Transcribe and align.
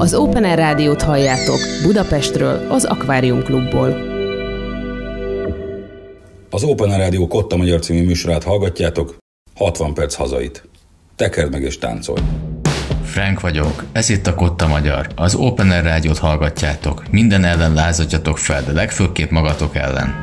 Az 0.00 0.14
Open 0.14 0.44
Air 0.44 0.58
Rádiót 0.58 1.02
halljátok 1.02 1.58
Budapestről, 1.82 2.66
az 2.70 2.84
Akvárium 2.84 3.42
Klubból. 3.42 3.88
Az 6.50 6.62
Open 6.62 6.90
Air 6.90 6.98
Rádió 6.98 7.26
Kotta 7.26 7.56
Magyar 7.56 7.80
című 7.80 8.04
műsorát 8.04 8.44
hallgatjátok, 8.44 9.16
60 9.54 9.94
perc 9.94 10.14
hazait. 10.14 10.68
Tekerd 11.16 11.50
meg 11.50 11.62
és 11.62 11.78
táncolj! 11.78 12.22
Frank 13.04 13.40
vagyok, 13.40 13.84
ez 13.92 14.08
itt 14.08 14.26
a 14.26 14.34
Kotta 14.34 14.66
Magyar. 14.66 15.06
Az 15.14 15.34
Open 15.34 15.70
Air 15.70 15.82
Rádiót 15.82 16.18
hallgatjátok, 16.18 17.10
minden 17.10 17.44
ellen 17.44 17.74
lázadjatok 17.74 18.38
fel, 18.38 18.62
de 18.64 18.72
legfőképp 18.72 19.30
magatok 19.30 19.76
ellen. 19.76 20.14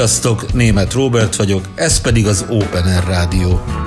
Sziasztok, 0.00 0.52
német 0.52 0.92
Robert 0.92 1.36
vagyok, 1.36 1.64
ez 1.74 2.00
pedig 2.00 2.26
az 2.26 2.44
Open 2.48 2.84
Air 2.84 3.04
Rádió. 3.04 3.79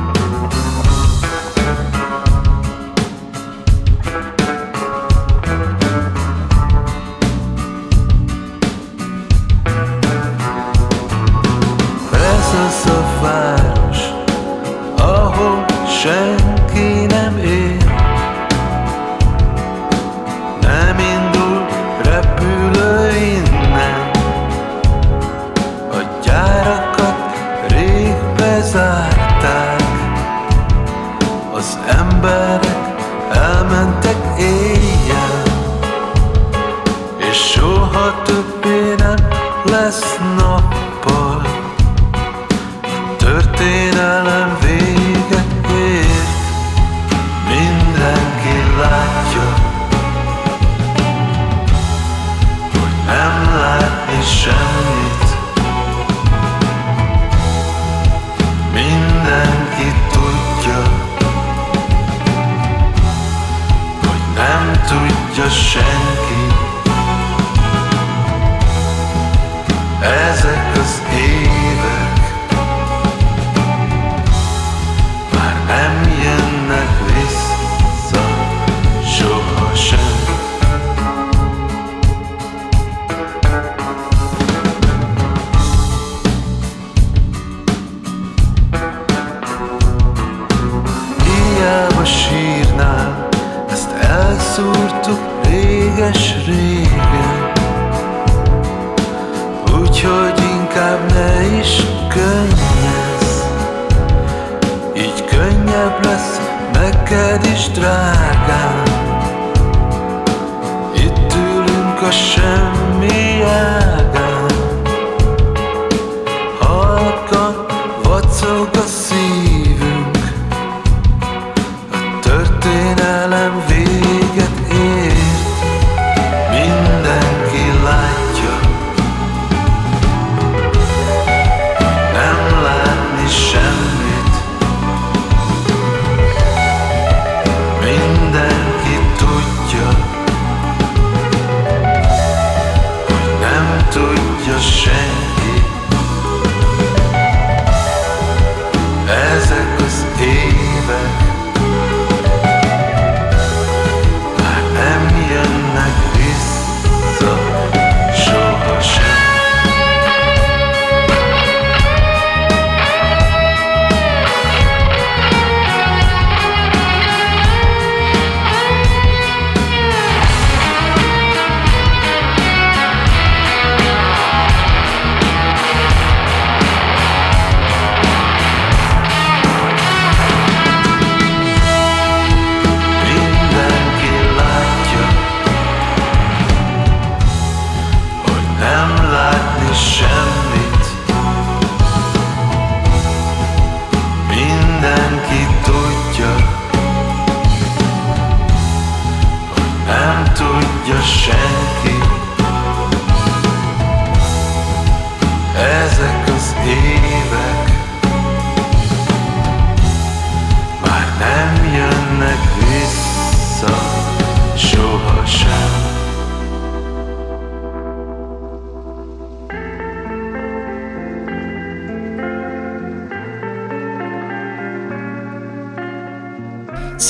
Tudja 200.83 201.01
senki. 201.01 201.72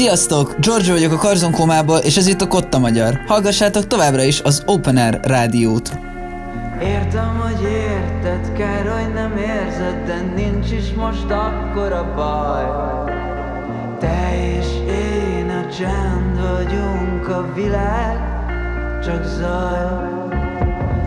Sziasztok! 0.04 0.56
George 0.60 0.92
vagyok 0.92 1.12
a 1.12 1.18
Karzonkomából, 1.18 1.98
és 1.98 2.18
ez 2.18 2.28
itt 2.28 2.42
a 2.42 2.48
Kotta 2.48 2.80
Magyar. 2.80 3.20
Hallgassátok 3.28 3.88
továbbra 3.88 4.24
is 4.24 4.42
az 4.42 4.64
Open 4.66 4.98
Air 4.98 5.20
rádiót. 5.22 5.92
Értem, 6.82 7.40
hogy 7.44 7.62
érted, 7.72 8.58
kár, 8.58 8.88
hogy 8.88 9.14
nem 9.14 9.38
érzed, 9.38 10.06
de 10.06 10.22
nincs 10.36 10.72
is 10.72 10.94
most 10.94 11.30
akkora 11.30 12.14
baj. 12.16 12.66
Te 14.00 14.32
és 14.58 14.68
én 14.88 15.50
a 15.50 15.74
csend 15.78 16.42
vagyunk, 16.42 17.28
a 17.28 17.54
világ 17.56 18.18
csak 19.04 19.24
zaj. 19.24 20.12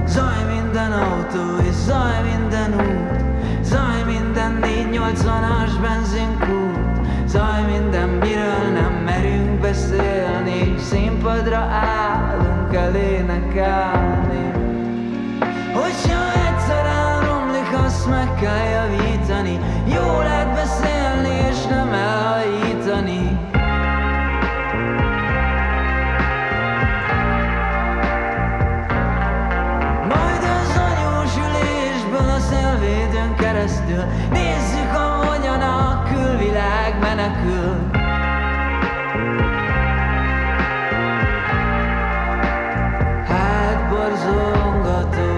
Zaj 0.07 0.61
minden 0.61 0.93
autó 0.93 1.69
és 1.69 1.75
zaj 1.87 2.23
minden 2.23 2.75
út, 2.75 3.25
zaj 3.65 4.03
minden 4.07 4.59
480-as 4.63 5.73
benzinkút, 5.83 6.56
zaj 7.37 7.63
minden 7.71 8.09
miről 8.09 8.73
nem 8.73 8.93
merünk 9.05 9.61
beszélni, 9.61 10.75
színpadra 10.79 11.57
állunk 11.57 12.75
el 12.75 12.95
énekelni. 12.95 14.45
Hogyha 15.75 16.23
egyszer 16.49 16.85
elromlik, 16.87 17.71
azt 17.87 18.09
meg 18.09 18.35
kell 18.41 18.65
javítani. 18.77 19.59
Jó 19.87 20.21
lehet 20.21 20.55
beszélni 20.55 21.29
és 21.51 21.67
nem 21.67 21.93
elhajítani. 21.93 23.39
Majd 30.09 30.43
az 30.59 30.81
anyós 30.89 31.33
ülésből 31.47 32.29
a 32.29 32.39
szélvédőn 32.39 33.35
keresztül 33.37 33.99
a 34.01 34.37
menekül 37.47 37.91
Hát 43.29 43.89
borzongató 43.89 45.35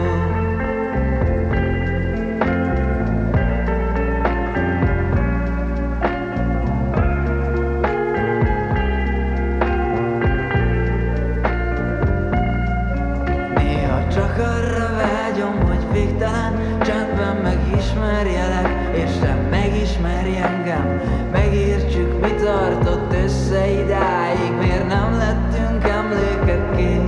Néha 13.54 14.08
csak 14.12 14.38
arra 14.38 14.96
vágyom, 14.96 15.60
hogy 15.66 15.92
végtelen 15.92 16.78
csendben 16.82 17.36
megismerjelek 17.36 18.96
És 18.96 19.10
te 19.20 19.34
megismerj 19.50 20.36
engem 20.36 21.00
tartott 22.48 23.12
össze 23.24 23.70
idáig 23.70 24.52
Miért 24.60 24.88
nem 24.88 25.18
lettünk 25.18 25.88
emlékekké 25.88 27.00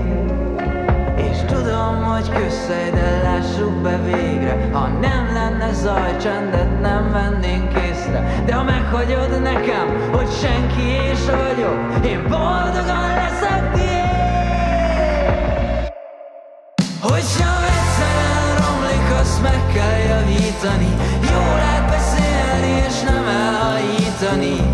És 1.17 1.39
tudom, 1.47 2.03
hogy 2.03 2.29
közszej, 2.29 2.91
de 2.91 3.21
lássuk 3.23 3.83
be 3.83 3.99
végre. 4.05 4.69
Ha 4.73 4.87
nem 4.87 5.31
lenne 5.33 5.73
zaj, 5.73 6.17
csendet 6.17 6.81
nem 6.81 7.11
vennénk 7.13 7.73
észre. 7.73 8.43
De 8.47 8.55
ha 8.55 8.63
meghagyod 8.63 9.43
nekem, 9.43 10.11
hogy 10.13 10.29
senki 10.43 10.83
és 11.11 11.25
vagyok 11.25 12.07
Én 12.07 12.23
boldogan 12.23 13.09
leszek 13.21 13.73
tiéd. 13.73 13.99
Hogyha 17.01 17.53
egyszer 17.75 18.15
elromlik, 18.39 19.21
azt 19.21 19.43
meg 19.43 19.61
kell 19.75 19.99
javítani. 20.09 20.91
Jó 21.33 21.57
lehet 21.57 21.89
beszélni 21.89 22.85
és 22.89 23.01
nem 23.01 23.25
elhajítani 23.27 24.70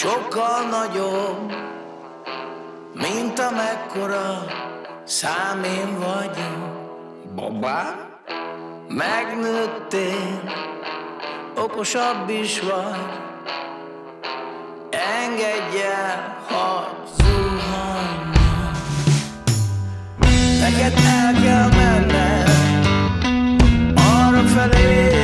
sokkal 0.00 0.62
nagyobb, 0.70 1.52
mint 2.94 3.38
amekkora 3.38 4.44
szám 5.04 5.64
én 5.64 5.98
vagyok. 5.98 6.68
Babám, 7.34 8.18
megnőttél, 8.88 10.42
okosabb 11.56 12.28
is 12.28 12.60
vagy, 12.60 13.18
engedj 14.90 15.82
el, 15.82 16.38
hagy 16.48 17.06
zuhanjon. 17.16 18.72
Neked 20.60 20.98
el 21.06 21.42
kell 21.42 21.68
menned, 21.68 22.86
arra 23.94 24.42
felé, 24.42 25.19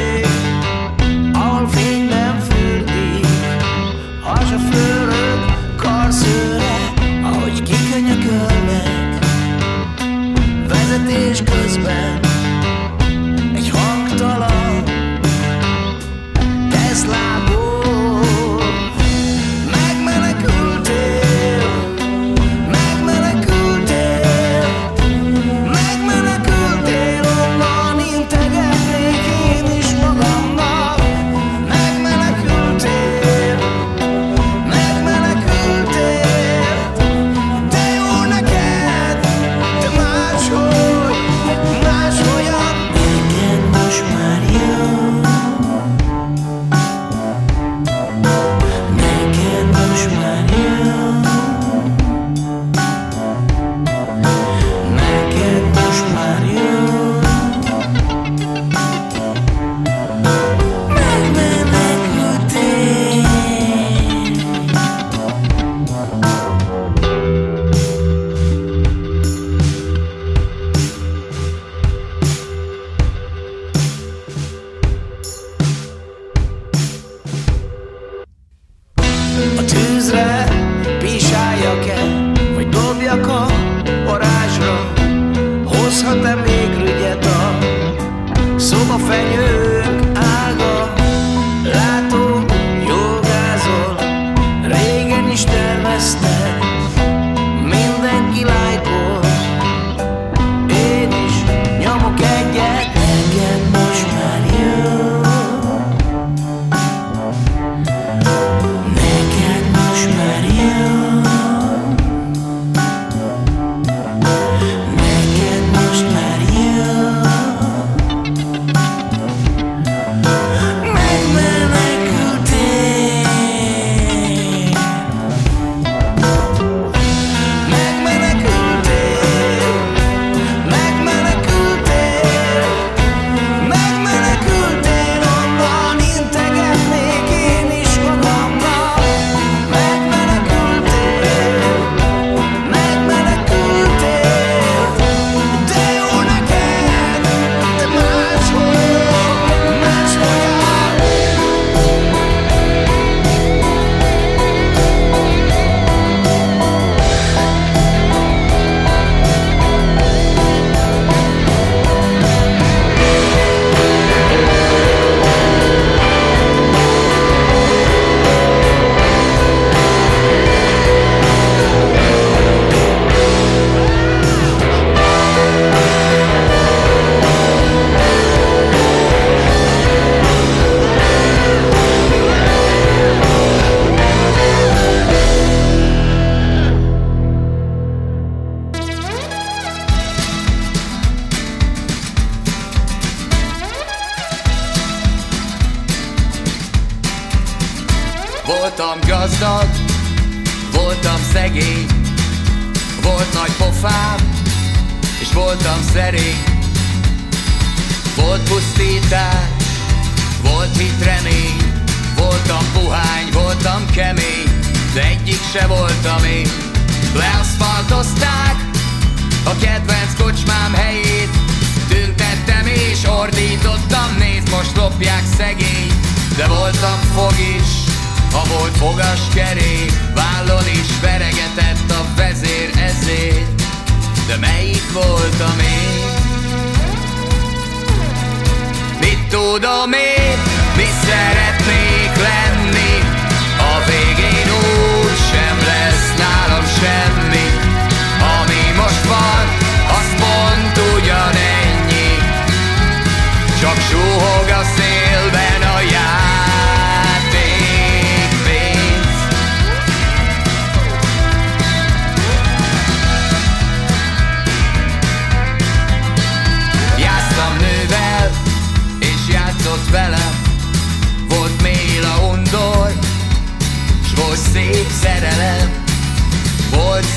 Todo 239.58 239.86
me 239.86 240.25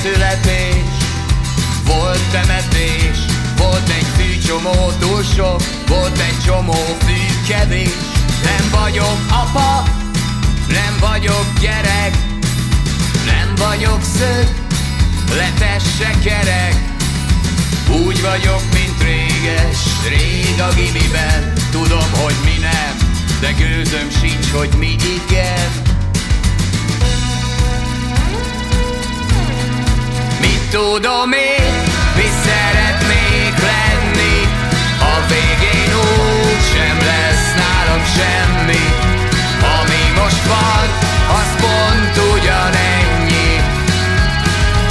születés, 0.02 0.96
volt 1.86 2.20
temetés, 2.32 3.18
volt 3.56 3.88
egy 3.88 4.06
fűcsomó 4.16 4.92
túl 5.00 5.22
sok, 5.36 5.62
volt 5.88 6.18
egy 6.18 6.44
csomó 6.46 6.96
fű. 6.98 7.20
Nem 8.44 8.80
vagyok 8.80 9.18
apa, 9.28 9.84
nem 10.68 10.96
vagyok 11.00 11.44
gyerek, 11.60 12.16
nem 13.26 13.54
vagyok 13.68 14.02
szög, 14.02 14.46
letesse 15.36 16.10
kerek. 16.24 16.74
Úgy 18.04 18.20
vagyok, 18.20 18.62
mint 18.72 19.02
réges, 19.02 19.78
rég 20.08 20.60
a 20.60 20.74
gimiben 20.74 21.52
Tudom, 21.70 22.12
hogy 22.22 22.34
mi 22.44 22.58
nem, 22.60 22.96
de 23.40 23.52
gőzöm 23.52 24.10
sincs, 24.20 24.50
hogy 24.50 24.70
mi 24.78 24.96
igen 25.26 25.89
tudom 30.70 31.32
én, 31.32 31.72
mi 32.16 32.28
szeretnék 32.44 33.54
lenni. 33.70 34.38
A 35.12 35.14
végén 35.28 35.92
úgy 35.94 36.62
sem 36.72 36.98
lesz 36.98 37.48
nálam 37.62 38.02
semmi. 38.16 38.84
Ami 39.78 40.20
most 40.20 40.44
van, 40.46 40.88
az 41.40 41.50
pont 41.62 42.16
ugyanennyi. 42.32 43.50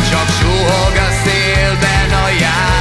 Csak 0.10 0.28
suhog 0.40 0.94
a 1.08 1.10
szélben 1.24 2.10
a 2.24 2.30
játékpénz 2.30 2.79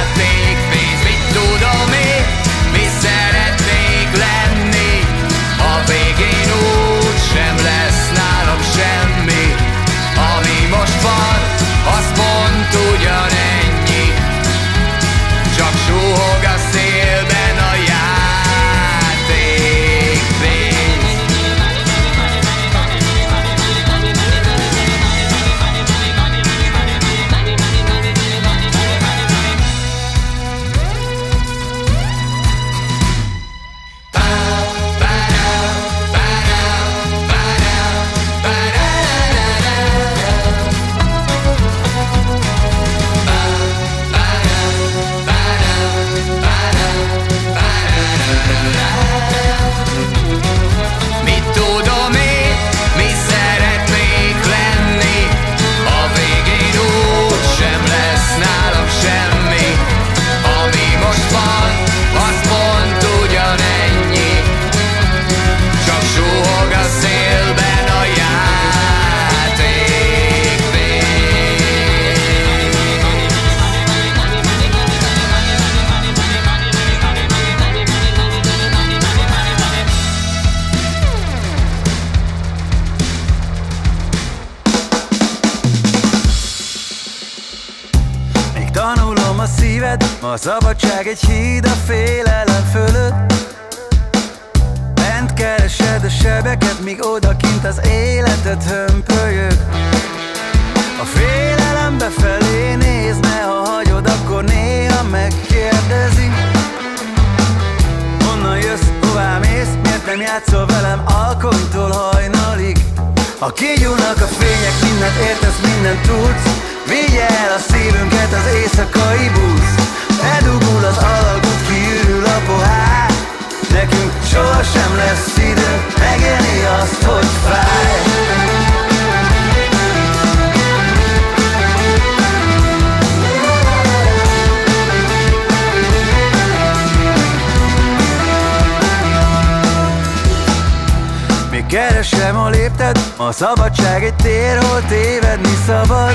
a 142.89 142.97
lépted, 142.97 143.27
a 143.27 143.31
szabadság 143.31 144.03
egy 144.03 144.15
tér, 144.15 144.57
hol 144.63 144.81
tévedni 144.87 145.57
szabad. 145.65 146.13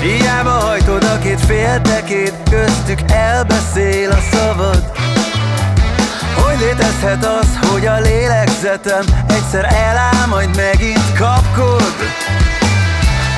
Hiába 0.00 0.50
hajtod 0.50 1.04
a 1.04 1.18
két 1.18 1.40
féltekét, 1.40 2.34
köztük 2.50 3.10
elbeszél 3.10 4.10
a 4.10 4.18
szavad. 4.32 4.92
Hogy 6.34 6.58
létezhet 6.58 7.24
az, 7.24 7.70
hogy 7.70 7.86
a 7.86 8.00
lélegzetem 8.00 9.04
egyszer 9.28 9.64
eláll, 9.64 10.26
majd 10.26 10.56
megint 10.56 11.12
kapkod? 11.18 11.94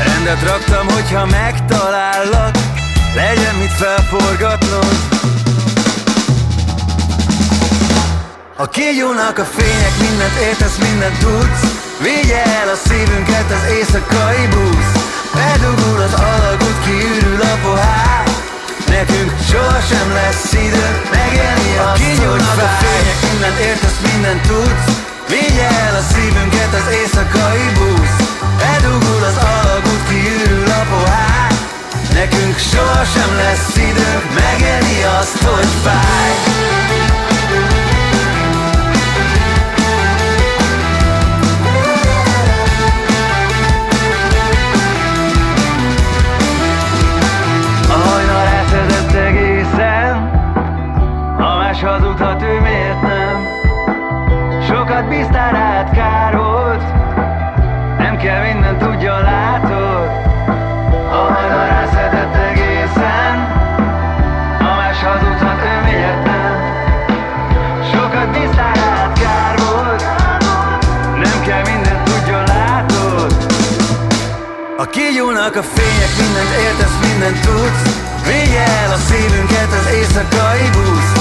Rendet 0.06 0.42
raktam, 0.42 0.86
hogyha 0.88 1.26
megtalállak, 1.26 2.56
legyen 3.14 3.54
mit 3.54 3.72
felforgatnod. 3.72 5.16
Ha 8.56 8.66
kigyúlnak 8.66 9.38
a 9.38 9.44
fények, 9.44 9.92
mindent 10.00 10.36
értesz, 10.40 10.78
mindent 10.78 11.18
tudsz 11.18 11.67
Vigye 12.02 12.42
el 12.60 12.68
a 12.68 12.78
szívünket 12.88 13.50
az 13.56 13.64
éjszakai 13.76 14.46
busz. 14.54 14.92
Bedugul 15.34 16.00
az 16.08 16.14
alagút, 16.30 16.78
kiürül 16.84 17.40
a 17.40 17.54
pohár. 17.62 18.24
Nekünk 18.88 19.30
sohasem 19.50 20.08
lesz 20.12 20.52
idő 20.52 20.88
megélni 21.10 21.72
azt, 21.78 21.90
hogy 21.90 22.00
kigyúlnak 22.00 22.58
a 22.66 22.70
fények, 22.82 23.18
mindent 23.30 23.58
értesz, 23.68 23.98
mindent 24.10 24.42
tudsz. 24.50 24.86
Vigye 25.28 25.68
el 25.86 25.94
a 26.00 26.04
szívünket 26.12 26.72
az 26.80 26.86
éjszakai 27.00 27.66
busz. 27.78 28.16
Bedugul 28.60 29.22
az 29.30 29.38
alagút, 29.54 30.02
kiürül 30.08 30.70
a 30.80 30.82
pohár. 30.90 31.50
Nekünk 32.12 32.56
sohasem 32.72 33.30
lesz 33.42 33.76
időnk 33.76 34.26
megélni 34.40 34.98
azt, 35.18 35.38
hogy 35.42 35.70
fáj 35.84 36.87
hazudhat, 52.28 52.42
ő 52.42 52.60
miért 52.60 53.02
nem? 53.02 53.46
Sokat 54.66 55.08
bíztál 55.08 55.52
rád 55.52 55.90
kár 55.90 56.36
volt 56.36 56.82
Nem 57.98 58.16
kell 58.16 58.42
minden 58.42 58.78
tudja, 58.78 59.18
látod? 59.18 60.08
A 61.10 61.32
hajnal 61.32 61.66
elszedett 61.66 62.34
egészen 62.34 63.36
Ha 64.58 64.74
más 64.76 65.02
hazudhat, 65.02 65.60
ő 65.64 65.84
miért 65.84 66.24
nem? 66.24 66.54
Sokat 67.92 68.30
bíztál 68.30 68.74
rád 68.74 69.18
kár 69.18 69.58
volt 69.58 70.02
Nem 71.24 71.42
kell 71.46 71.62
minden 71.74 72.04
tudja, 72.04 72.42
látod? 72.42 73.46
A 74.76 74.84
kigyúlnak 74.84 75.56
a 75.56 75.62
fények, 75.62 76.12
mindent 76.18 76.52
értesz, 76.66 76.98
mindent 77.08 77.40
tudsz. 77.40 78.06
Vigye 78.26 78.94
a 78.94 78.98
szívünket 79.08 79.72
az 79.72 79.92
éjszakai 79.94 80.70
busz 80.72 81.17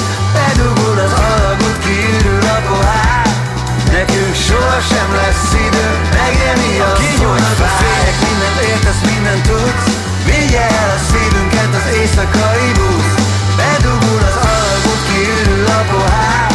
arra 4.78 4.86
sem 4.86 5.12
lesz 5.22 5.54
idő 5.68 5.88
Megélni 6.18 6.80
a 6.80 6.92
kinyújt 6.94 7.60
a 7.68 7.70
fények. 7.80 8.18
Mindent 8.26 8.60
értesz, 8.72 9.02
mindent 9.10 9.44
tudsz. 9.48 9.88
Vigye 10.26 10.66
el 10.82 10.90
a 10.98 11.00
szívünket 11.10 11.72
az 11.80 11.86
éjszakai 12.00 12.72
busz 12.78 13.14
Bedugul 13.60 14.22
az 14.30 14.38
alagút, 14.52 15.02
kiürül 15.08 15.68
a 15.80 15.82
pohár. 15.92 16.52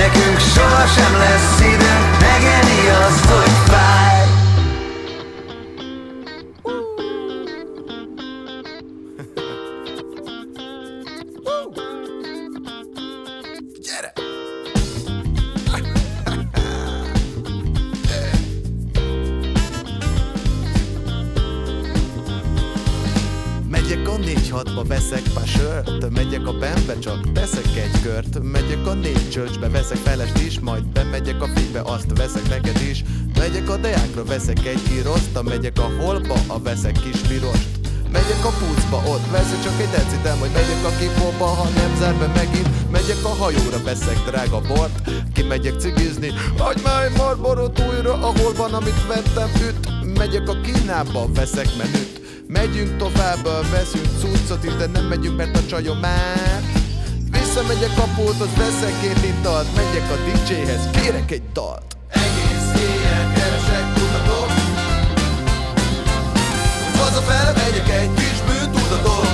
Nekünk 0.00 0.38
soha 0.54 0.84
sem 0.96 1.12
lesz 1.22 1.60
idő 1.74 1.89
Megyek 35.60 35.78
a 35.78 36.02
holba, 36.02 36.34
a 36.46 36.58
veszek 36.58 36.92
kis 36.92 37.20
pirost 37.28 37.68
Megyek 38.12 38.44
a 38.44 38.48
pucba, 38.48 38.96
ott 39.12 39.30
veszek 39.30 39.62
csak 39.62 39.80
egy 39.80 39.88
decitem 39.88 40.38
Hogy 40.38 40.50
megyek 40.54 40.84
a 40.84 40.92
kipóba, 40.98 41.44
ha 41.44 41.68
nem 41.68 41.96
zár 41.98 42.14
be 42.14 42.26
megint. 42.26 42.90
Megyek 42.90 43.24
a 43.24 43.28
hajóra, 43.28 43.82
veszek 43.84 44.18
drága 44.26 44.60
bort 44.60 45.10
Kimegyek 45.34 45.80
cigizni, 45.80 46.32
vagy 46.58 46.80
már 46.82 47.10
marborot 47.16 47.82
újra 47.88 48.12
A 48.12 48.32
holban, 48.38 48.74
amit 48.74 49.06
vettem, 49.06 49.50
üt. 49.68 50.16
Megyek 50.18 50.48
a 50.48 50.60
Kínába, 50.60 51.26
veszek 51.34 51.68
menüt. 51.76 52.20
Megyünk 52.46 52.96
tovább, 52.96 53.44
veszünk 53.70 54.08
cuccot 54.20 54.76
de 54.76 54.86
nem 54.86 55.04
megyünk, 55.04 55.36
mert 55.36 55.56
a 55.56 55.66
csajom 55.66 55.98
már. 55.98 56.62
Visszamegyek 57.30 57.98
a 57.98 58.08
pulthoz, 58.16 58.54
veszek 58.56 59.00
két 59.00 59.24
italt 59.24 59.74
Megyek 59.76 60.10
a 60.10 60.16
DJ-hez, 60.24 60.90
kérek 60.90 61.30
egy 61.30 61.42
dalt 61.52 61.89
Hazafele 67.10 67.52
megyek 67.52 67.88
egy 67.88 68.14
kis 68.14 68.40
bűntudatot. 68.46 69.28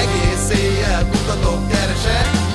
Egész 0.00 0.60
éjjel 0.60 1.08
kutatok, 1.10 1.68
keresek 1.68 2.47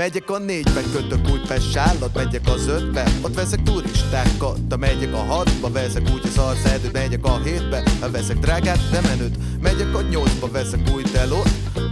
Megyek 0.00 0.30
a 0.30 0.38
négybe, 0.38 0.82
kötök 0.92 1.30
Újpest 1.30 1.70
sállat 1.72 2.14
Megyek 2.14 2.46
az 2.46 2.68
ötbe, 2.68 3.04
ott 3.22 3.34
veszek 3.34 3.62
turistákat 3.62 4.66
De 4.66 4.76
megyek 4.76 5.12
a 5.12 5.16
hatba, 5.16 5.70
veszek 5.70 6.02
úgy 6.12 6.20
a 6.24 6.28
szarszerdőt 6.28 6.92
Megyek 6.92 7.24
a 7.24 7.38
hétbe, 7.38 7.82
veszek 8.12 8.38
drágát, 8.38 8.90
de 8.90 9.00
menőt. 9.00 9.36
Megyek 9.62 9.94
a 9.94 10.00
nyolcba, 10.00 10.50
veszek 10.50 10.80
új 10.94 11.02
telót. 11.02 11.48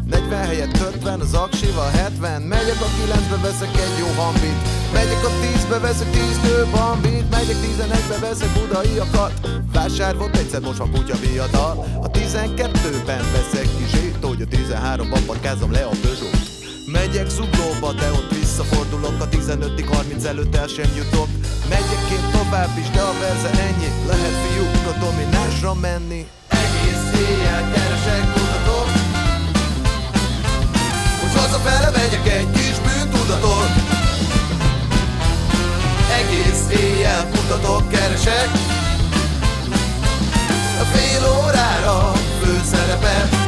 40 0.06 0.44
helyett 0.44 0.80
50, 0.94 1.20
az 1.20 1.34
aksival 1.34 1.90
70 1.90 2.42
Megyek 2.42 2.80
a 2.80 2.88
kilencbe, 3.00 3.36
veszek 3.36 3.76
egy 3.76 3.98
jó 3.98 4.22
hambit. 4.22 4.58
Megyek 4.92 5.24
a 5.24 5.30
tízbe, 5.40 5.78
veszek 5.78 6.10
tíz 6.10 6.40
nő 6.42 6.66
bambit 6.72 7.30
Megyek 7.30 7.56
tizenegybe, 7.60 8.18
veszek 8.20 8.50
budaiakat. 8.58 9.32
Vásár 9.72 10.16
volt 10.16 10.36
egyszer, 10.36 10.60
most 10.60 10.78
van 10.78 10.90
kutya 10.90 11.16
viadal 11.16 12.00
A 12.02 12.10
tizenkettőben 12.10 13.24
veszek 13.32 13.68
kizsét 13.76 14.16
Hogy 14.20 14.42
a 14.42 14.46
tizenháromban 14.46 15.24
parkázom 15.26 15.72
le 15.72 15.84
a 15.84 15.92
Peugeot 16.02 16.57
Megyek 16.92 17.28
zuglóba, 17.28 17.92
de 17.92 18.10
ott 18.10 18.30
visszafordulok 18.30 19.20
A 19.20 19.28
15 19.28 19.84
30 19.84 20.24
előtt 20.24 20.56
el 20.56 20.66
sem 20.66 20.90
jutok. 20.96 21.28
Megyek 21.68 22.04
én 22.12 22.24
tovább 22.32 22.78
is, 22.78 22.90
de 22.90 23.00
a 23.00 23.12
verze 23.20 23.50
ennyi. 23.62 23.90
Lehet 24.06 24.34
fiúk 24.42 24.94
a 24.94 24.98
dominásra 25.04 25.74
menni. 25.74 26.26
Egész 26.48 27.06
éjjel 27.28 27.72
keresek, 27.72 28.32
kutatok 28.32 28.88
Hogy 31.20 31.40
hazafele 31.40 31.90
megyek 31.90 32.28
egy 32.28 32.50
kis 32.50 32.76
bűntudatot. 32.86 33.72
Egész 36.20 36.80
éjjel 36.80 37.28
kutatok, 37.30 37.88
keresek. 37.88 38.50
A 40.80 40.84
fél 40.92 41.22
órára 41.38 42.12
főszerepet 42.42 43.47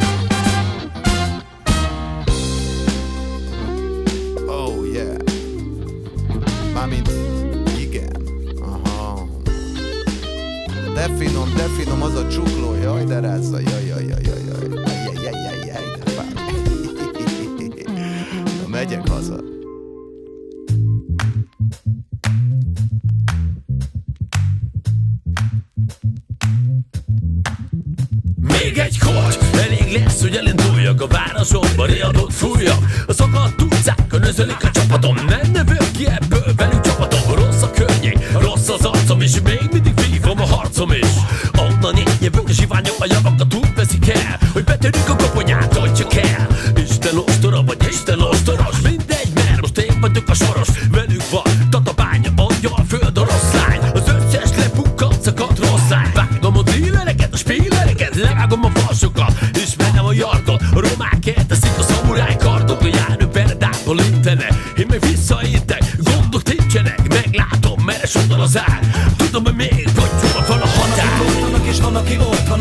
De 11.00 11.08
finom, 11.18 11.48
de 11.56 11.62
finom 11.62 12.02
az 12.02 12.14
a 12.14 12.28
csukló 12.28 12.74
Jaj, 12.74 13.04
de 13.04 13.20
rázza, 13.20 13.58
jaj, 13.58 13.86
jaj, 13.86 14.04
jaj, 14.04 14.22
jaj, 14.22 14.42
jaj 14.46 14.68
Jaj, 15.04 15.14
jaj, 15.14 15.32
jaj, 15.32 15.66
jaj, 15.66 15.82
de 16.04 16.10
fán 16.10 16.26
Na, 18.62 18.68
Megyek 18.68 19.08
haza 19.08 19.40
Még 28.36 28.78
egy 28.78 28.98
kort, 28.98 29.56
elég 29.56 29.92
lesz, 29.92 30.20
hogy 30.20 30.36
elinduljak 30.36 31.00
a 31.00 31.06
városomba, 31.06 31.84
riadót 31.84 32.32
fújjak 32.32 33.04
A 33.06 33.12
szakadt 33.12 33.62
utcákon 33.62 34.22
özölik 34.22 34.64
a 34.64 34.70
csapatom, 34.70 35.14
nem 35.14 35.50
növök 35.52 35.90
ki 35.90 36.06
ebből 36.06 36.54
velük 36.56 36.80
csapatom 36.80 37.34
Rossz 37.34 37.62
a 37.62 37.70
környék, 37.70 38.32
rossz 38.32 38.68
az 38.68 38.84
arcom, 38.84 39.20
és 39.20 39.40
még 39.40 39.68
mindig 39.72 39.94
vívom 39.94 40.40
a 40.40 40.59
harcom 40.80 40.92
is 40.92 41.14
Onnan 41.58 41.96
én 41.96 42.14
jövök 42.20 42.48
a 42.48 42.52
zsiványok, 42.52 42.96
a 42.98 43.06
javakat 43.08 43.54
úgy 43.54 43.74
veszik 43.74 44.08
el 44.08 44.38
Hogy 44.52 44.64
betörjük 44.64 45.08
a 45.08 45.16
koponyát, 45.16 45.76
hogy 45.76 45.94
csak 45.94 46.14
el. 46.14 46.46
Isten 46.76 47.16
ostora 47.16 47.62
vagy 47.62 47.86
Isten 47.88 48.20
ostoros, 48.20 48.80
mindegy, 48.82 49.30
mert 49.34 49.60
most 49.60 49.78
én 49.78 50.00
vagyok 50.00 50.28
a 50.28 50.34
soros. 50.34 50.68
Velük 50.90 51.30
van 51.30 51.68
tatabánya, 51.70 52.30
angyal, 52.36 52.84
föld, 52.88 53.18
oroszlány 53.18 53.80
Az 53.94 54.08
összes 54.08 54.56
lepukkat, 54.56 55.22
szakadt 55.22 55.58
rossz 55.58 55.88
lány. 55.88 56.12
Vágom 56.14 56.56
a 56.56 56.62
dílereket, 56.62 57.32
a 57.32 57.36
spílereket, 57.36 58.14
levágom 58.14 58.64
a 58.64 58.70
falsokat. 58.78 59.32
Ismerem 59.52 60.04
a 60.04 60.12
jargot, 60.12 60.62
a 60.74 60.80
romák 60.80 61.26
elteszik 61.36 61.78
a 61.78 61.82
szamuráj 61.82 62.36
kardot 62.36 62.82
A 62.82 62.86
járő 62.86 63.26
peredától 63.26 63.98
intene, 63.98 64.46
én 64.76 64.86
meg 64.88 65.00
visszaintek 65.00 65.96
Gondok 65.98 66.42
nincsenek, 66.42 67.08
meglátom, 67.08 67.82
meres 67.84 68.14
oldal 68.14 68.40
az 68.40 68.58
ár 68.58 68.80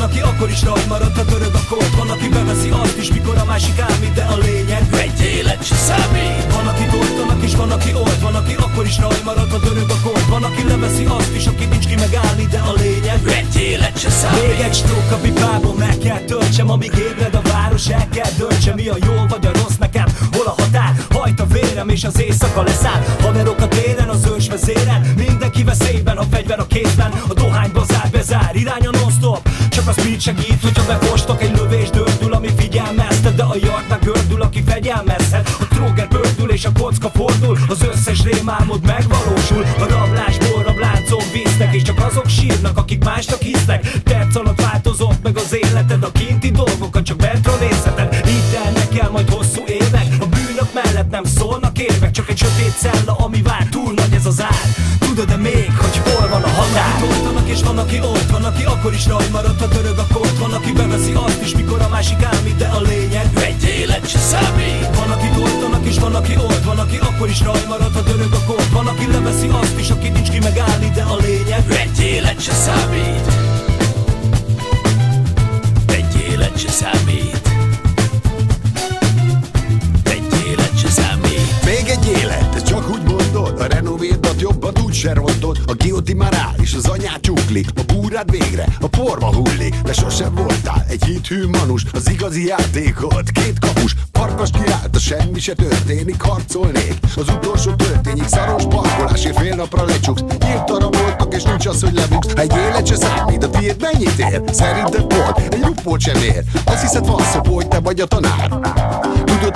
aki 0.10 0.20
akkor 0.20 0.50
is 0.50 0.64
rajt 0.64 0.88
maradt, 0.88 1.18
ha 1.18 1.26
törög 1.26 1.54
a 1.54 1.64
kód 1.70 1.96
Van, 1.98 2.10
aki 2.10 2.28
beveszi 2.30 2.70
azt 2.70 2.98
is, 2.98 3.12
mikor 3.12 3.38
a 3.38 3.46
másik 3.46 3.80
ámít, 3.80 4.14
de 4.14 4.24
a 4.24 4.38
lényeg. 4.38 4.84
Egy 5.06 5.22
élet 5.22 5.64
se 5.66 5.76
számít. 5.76 6.54
Van, 6.54 6.68
aki 6.68 6.84
doltanak 6.92 7.44
és 7.44 7.56
van, 7.56 7.72
aki 7.72 7.94
ott, 7.94 8.20
van, 8.22 8.36
aki 8.36 8.54
akkor 8.54 8.86
is 8.86 8.98
rajt 9.00 9.24
maradt, 9.24 9.52
ha 9.52 9.60
törög 9.60 9.90
a 9.90 10.00
kód 10.04 10.30
Van, 10.30 10.44
aki 10.44 10.64
leveszi 10.68 11.06
azt 11.06 11.36
is, 11.36 11.46
aki 11.46 11.66
nincs 11.66 11.88
ki 11.88 11.96
megállni, 11.96 12.46
de 12.46 12.60
a 12.60 12.74
lényeg. 12.74 13.20
Egy 13.40 13.56
élet 13.62 14.00
se 14.00 14.10
számít. 14.10 14.48
Még 14.48 14.60
egy 14.60 14.74
strók 14.74 15.12
a 15.12 15.16
pipából 15.16 15.76
meg 15.76 15.98
kell 15.98 16.20
töltsem, 16.20 16.70
amíg 16.70 16.94
ébred 17.08 17.36
a 17.36 17.42
város, 17.42 17.88
el 17.88 18.08
kell 18.10 18.32
döntsem, 18.38 18.76
mi 18.76 18.88
a 18.88 18.98
jó 19.06 19.14
vagy 19.30 19.46
a 19.46 19.52
rossz 19.54 19.78
nekem 19.80 20.08
Hol 20.32 20.46
a 20.46 20.56
határ, 20.62 20.92
hajt 21.10 21.40
a 21.40 21.46
vérem 21.46 21.90
és 21.90 22.04
az 22.04 22.22
éjszaka 22.22 22.62
leszáll. 22.64 23.02
Haverok 23.22 23.62
a 23.62 23.68
téren, 23.68 24.10
az 24.10 24.28
ős 24.36 24.48
vezéren 24.48 25.02
Mindenki 25.18 25.64
veszélyben, 25.64 26.18
a 26.18 26.24
fegyver 26.32 26.60
a 26.60 26.68
kézben. 26.68 27.12
A 27.28 27.34
dohány 27.34 27.72
bazár 27.74 28.10
bezár, 28.12 28.56
irány 28.56 28.88
a 28.88 28.92
non-stop 28.92 29.49
Csak 29.80 29.88
a 29.88 30.02
speed 30.02 30.20
segít, 30.22 30.62
hogyha 30.62 30.86
befostok 30.86 31.42
Egy 31.42 31.58
lövés 31.58 31.90
dördül, 31.90 32.34
ami 32.34 32.50
figyelmeztet 32.58 33.36
De 33.36 33.44
a 33.44 33.56
meg 33.90 34.00
gördül, 34.00 34.42
aki 34.42 34.64
fegyelmezhet. 34.66 35.50
A 35.60 35.68
tróger 35.68 36.08
bördül 36.08 36.52
és 36.52 36.66
a 36.66 36.72
kocka 36.80 37.10
fordul 37.10 37.58
Az 37.68 37.82
összes 37.92 38.24
rémálmod 38.24 38.86
megvalósul. 38.86 39.66
A 39.80 39.86
rablásból 39.90 40.64
rabláncon 40.64 41.24
víznek 41.34 41.76
És 41.76 41.82
csak 41.82 42.06
azok 42.10 42.28
sírnak, 42.28 42.78
akik 42.78 43.04
másnak 43.04 43.42
hisznek. 43.42 43.88
Perc 44.04 44.36
alatt 44.36 44.62
változott 44.62 45.24
meg 45.24 45.38
az 45.38 45.56
életed 45.56 46.04
A 46.04 46.12
kinti 46.12 46.52
dolgokat 46.52 47.04
csak 47.04 47.18
bentről 47.18 47.58
nézheted. 47.60 48.28
Így 48.28 48.50
telnek 48.52 49.00
el 49.00 49.10
majd 49.10 49.30
hosszú 49.30 49.64
évek 49.68 50.08
A 50.20 50.26
bűnök 50.26 50.74
mellett 50.74 51.10
nem 51.10 51.24
szólnak 51.24 51.80
érvek 51.80 52.12
Csak 52.12 52.30
egy 52.30 52.38
sötét 52.38 52.78
cella, 52.78 53.14
van, 57.70 57.78
aki 57.78 58.00
ott, 58.00 58.30
van, 58.32 58.44
aki 58.44 58.64
akkor 58.64 58.94
is 58.94 59.08
raj 59.08 59.28
maradt, 59.32 59.60
ha 59.60 59.68
törög 59.68 59.98
a 59.98 60.06
kód 60.14 60.40
Van, 60.40 60.54
aki 60.54 60.72
beveszi 60.72 61.14
azt 61.14 61.42
is, 61.42 61.56
mikor 61.56 61.82
a 61.82 61.90
másik 61.90 62.24
ámít, 62.24 62.56
de 62.56 62.68
a 62.68 62.82
lényeg 62.82 63.30
Egy 63.36 63.64
élet 63.64 64.10
se 64.10 64.18
számít. 64.18 64.96
Van, 64.96 65.12
aki 65.12 65.28
doltanak 65.36 65.86
és 65.86 66.00
van, 66.00 66.16
aki 66.16 66.36
ott, 66.38 66.64
van, 66.64 66.80
aki 66.80 66.98
akkor 66.98 67.30
is 67.30 67.42
raj 67.42 67.64
maradt, 67.68 67.96
ha 67.96 68.04
törög 68.04 68.34
a 68.34 68.44
kód 68.48 68.72
Van, 68.72 68.88
aki 68.88 69.08
leveszi 69.12 69.48
azt 69.48 69.80
is, 69.80 69.90
aki 69.90 70.10
nincs 70.10 70.30
ki 70.30 70.40
megállni, 70.40 70.90
de 70.94 71.02
a 71.02 71.16
lényeg 71.16 71.64
Egy 71.70 72.00
élet 72.00 72.42
se 72.42 72.54
számít. 72.54 73.28
Egy 75.88 76.26
élet 76.32 76.58
se 76.60 76.72
számít. 76.72 77.42
Egy 80.04 80.28
élet 80.48 80.80
se 80.80 80.90
számít. 80.90 81.64
Még 81.66 81.88
egy 81.88 82.06
élet, 82.22 82.64
csak 82.68 82.90
úgy 82.90 83.04
mondod 83.04 83.60
A 83.62 83.66
renovédat 83.66 84.29
jobban 84.40 84.70
Magad 84.70 84.86
úgy 84.86 84.94
se 84.94 85.14
rontod, 85.14 85.58
a 85.66 85.74
gioti 85.74 86.14
már 86.14 86.34
áll, 86.34 86.54
és 86.62 86.74
az 86.74 86.86
anyát 86.86 87.22
csukli. 87.22 87.66
A 87.76 87.94
búrád 87.94 88.32
végre, 88.32 88.66
a 88.82 88.88
porba 88.88 89.34
hullik. 89.34 89.76
De 89.84 89.94
sosem 89.94 90.36
voltál 90.36 90.86
egy 90.90 91.04
hithű 91.04 91.48
manus, 91.48 91.86
az 91.94 92.10
igazi 92.10 92.46
játékot. 92.46 93.30
Két 93.32 93.60
kapus, 93.60 93.96
parkas 94.12 94.50
kiállt, 94.52 94.96
a 94.96 95.00
semmi 95.00 95.40
se 95.40 95.54
történik, 95.54 96.22
harcolnék. 96.22 96.94
Az 97.16 97.30
utolsó 97.30 97.72
történik, 97.72 98.28
szaros 98.28 98.64
parkolásért 98.64 99.40
fél 99.40 99.56
napra 99.56 99.86
lecsuksz. 99.86 100.22
Nyílt 100.22 100.70
arra 100.70 100.90
voltak, 100.90 101.34
és 101.34 101.44
nincs 101.44 101.66
az, 101.66 101.82
hogy 101.82 101.94
lebuksz. 101.94 102.34
Egy 102.36 102.54
élet 102.56 102.88
se 102.88 102.96
számít, 102.96 103.44
a 103.44 103.50
tiéd 103.50 103.82
mennyit 103.82 104.20
ér? 104.20 104.42
Szerinted 104.52 105.14
volt, 105.14 105.38
egy 105.54 105.62
rupót 105.62 106.00
sem 106.00 106.22
ér. 106.22 106.44
Azt 106.66 106.82
hiszed 106.82 107.06
van 107.06 107.22
szó, 107.22 107.54
hogy 107.54 107.68
te 107.68 107.80
vagy 107.80 108.00
a 108.00 108.06
tanár. 108.06 108.50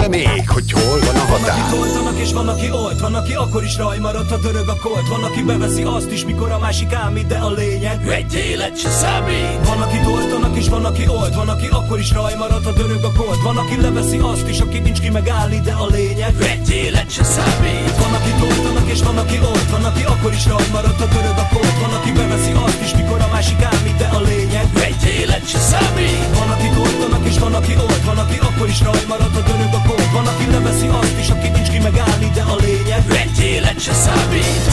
Tudod-e 0.03 0.17
még, 0.17 0.49
hogy 0.49 0.71
hol 0.71 0.99
van 0.99 1.15
a 1.15 1.25
Van, 1.27 1.39
határ? 1.39 1.59
aki 1.59 1.75
toltanak 1.75 2.19
és 2.19 2.33
van, 2.33 2.47
aki 2.47 2.71
olt 2.71 2.99
Van, 2.99 3.15
aki 3.15 3.33
akkor 3.33 3.63
is 3.63 3.77
raj 3.77 3.97
maradt, 3.97 4.31
a 4.31 4.37
dörög 4.37 4.69
a 4.69 4.75
kolt. 4.81 5.07
Van, 5.07 5.23
aki 5.23 5.43
beveszi 5.43 5.83
azt 5.83 6.11
is, 6.11 6.25
mikor 6.25 6.51
a 6.51 6.59
másik 6.59 6.93
ámít 6.93 7.27
De 7.27 7.37
a 7.37 7.51
lényeg 7.51 8.07
egy 8.07 8.33
élet 8.33 8.79
se 8.79 8.89
számít. 8.89 9.67
Van, 9.67 9.81
aki 9.81 9.97
toltanak 10.03 10.57
és 10.57 10.67
van, 10.67 10.85
aki 10.85 11.07
olt 11.07 11.35
Van, 11.35 11.49
aki 11.49 11.67
akkor 11.67 11.99
is 11.99 12.11
raj 12.11 12.33
maradt, 12.37 12.65
a 12.65 12.71
dörög 12.71 13.03
a 13.03 13.11
kolt. 13.17 13.41
Van, 13.43 13.57
aki 13.57 13.81
leveszi 13.81 14.17
azt 14.17 14.47
is, 14.47 14.59
aki 14.59 14.79
nincs 14.79 14.99
ki 14.99 15.09
megállni 15.09 15.59
De 15.59 15.71
a 15.71 15.85
lényeg 15.85 16.35
egy 16.41 16.69
élet 16.69 17.11
se 17.11 17.23
számít. 17.23 17.97
Van, 17.97 18.13
aki 18.13 18.31
toltanak 18.39 18.82
és 18.93 19.01
van, 19.01 19.17
aki 19.17 19.39
olt 19.39 19.69
Van, 19.69 19.83
aki 19.83 20.03
akkor 20.03 20.33
is 20.33 20.45
raj 20.45 20.67
maradt, 20.71 21.01
a 21.01 21.05
dörög 21.13 21.37
a 21.43 21.47
kolt 21.53 21.77
Van, 21.81 21.93
aki 21.97 22.11
beveszi 22.11 22.51
azt 22.65 22.81
is, 22.81 22.93
mikor 22.95 23.19
a 23.21 23.27
másik 23.31 23.61
ámít 23.61 23.97
De 23.97 24.07
a 24.17 24.19
lényeg 24.21 24.67
egy 24.87 25.03
élet 25.19 25.47
se 25.47 25.59
számít 25.59 26.37
Van, 26.37 26.49
aki 26.55 26.69
toltanak 26.75 27.25
és 27.27 27.37
van, 27.39 27.53
aki 27.53 27.73
olt 27.87 28.03
Van, 28.03 28.17
aki 28.17 28.37
akkor 28.47 28.67
is 28.67 28.81
raj 28.81 29.03
maradt, 29.07 29.35
a 29.35 29.41
dörög 29.47 29.73
a 29.79 29.81
kolt 29.87 30.11
Van, 30.15 30.27
aki 30.27 30.45
leveszi 30.51 30.87
azt 30.87 31.17
is, 31.19 31.29
aki 31.29 31.47
nincs 31.49 31.69
ki 31.69 31.79
megállni 31.79 32.29
De 32.33 32.41
a 32.41 32.55
lényeg 32.65 33.03
egy 33.23 33.39
élet 33.39 33.79
se 33.79 33.93
számít 33.93 34.65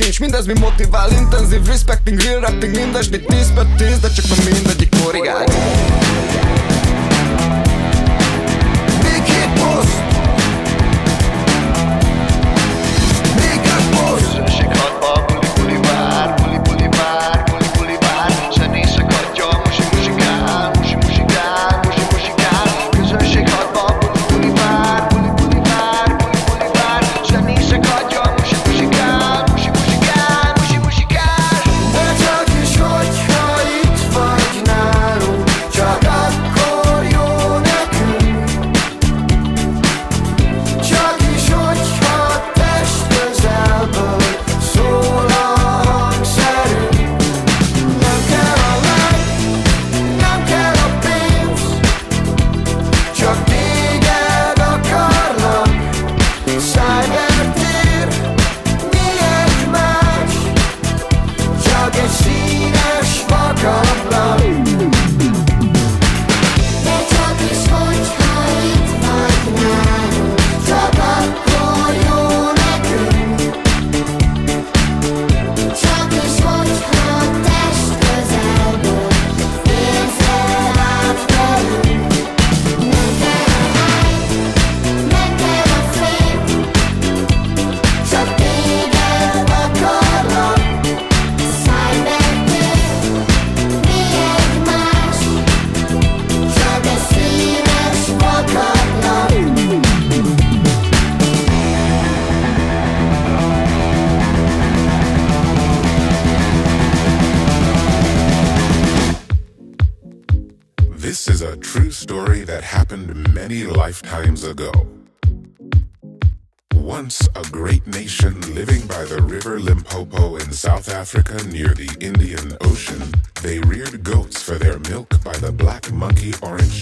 sincs. 0.00 0.18
Mindez 0.18 0.46
mi 0.46 0.52
motivál, 0.58 1.12
intenzív, 1.12 1.66
respecting, 1.66 2.20
real 2.20 2.40
rapping 2.40 2.76
Mindesni 2.76 3.18
10 3.18 3.50
per 3.54 3.66
10, 3.76 3.98
de 4.00 4.10
csak 4.10 4.26
nem 4.28 4.38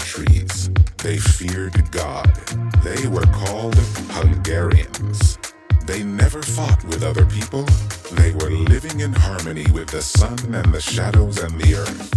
trees. 0.09 0.71
They 1.03 1.18
feared 1.18 1.90
God. 1.90 2.35
They 2.83 3.07
were 3.09 3.27
called 3.27 3.77
Hungarians. 4.16 5.38
They 5.85 6.03
never 6.03 6.40
fought 6.40 6.83
with 6.85 7.03
other 7.03 7.27
people. 7.27 7.64
They 8.12 8.33
were 8.33 8.51
living 8.51 9.01
in 9.01 9.12
harmony 9.12 9.66
with 9.71 9.88
the 9.88 10.01
sun 10.01 10.38
and 10.55 10.73
the 10.73 10.81
shadows 10.81 11.38
and 11.38 11.61
the 11.61 11.75
earth. 11.75 12.11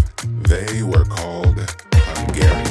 They 0.48 0.84
were 0.84 1.04
called 1.04 1.60
Hungarians. 1.94 2.71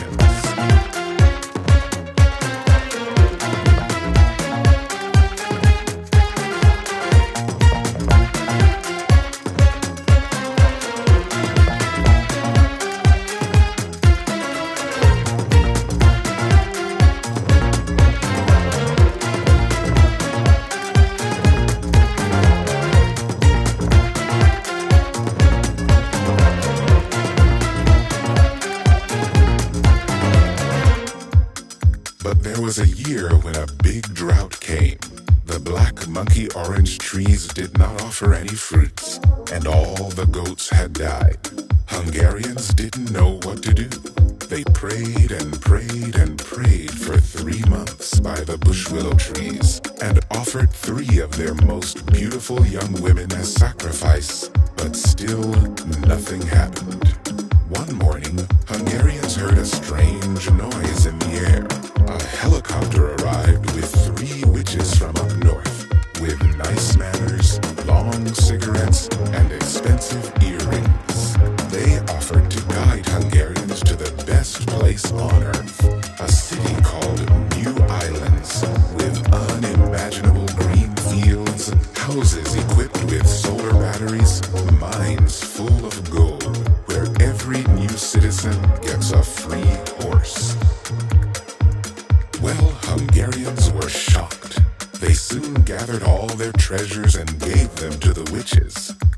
Offer 38.10 38.34
any 38.34 38.48
fruits, 38.48 39.20
and 39.52 39.68
all 39.68 40.10
the 40.10 40.26
goats 40.26 40.68
had 40.68 40.92
died. 40.92 41.38
Hungarians 41.86 42.74
didn't 42.74 43.12
know 43.12 43.38
what 43.44 43.62
to 43.62 43.72
do. 43.72 43.88
They 44.48 44.64
prayed 44.74 45.30
and 45.30 45.60
prayed 45.60 46.16
and 46.16 46.36
prayed 46.36 46.90
for 46.90 47.18
three 47.18 47.62
months 47.68 48.18
by 48.18 48.40
the 48.40 48.58
bush 48.58 48.90
willow 48.90 49.14
trees, 49.14 49.80
and 50.02 50.18
offered 50.32 50.72
three 50.72 51.20
of 51.20 51.30
their 51.36 51.54
most 51.54 52.04
beautiful 52.06 52.66
young 52.66 52.92
women 52.94 53.09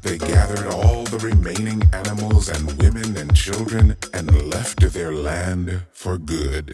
They 0.03 0.19
gathered 0.19 0.67
all 0.67 1.05
the 1.05 1.19
remaining 1.19 1.88
animals 1.92 2.48
and 2.48 2.73
women 2.83 3.17
and 3.17 3.35
children 3.37 3.96
and 4.13 4.50
left 4.50 4.81
their 4.92 5.15
land 5.15 5.83
for 5.92 6.19
good. 6.19 6.73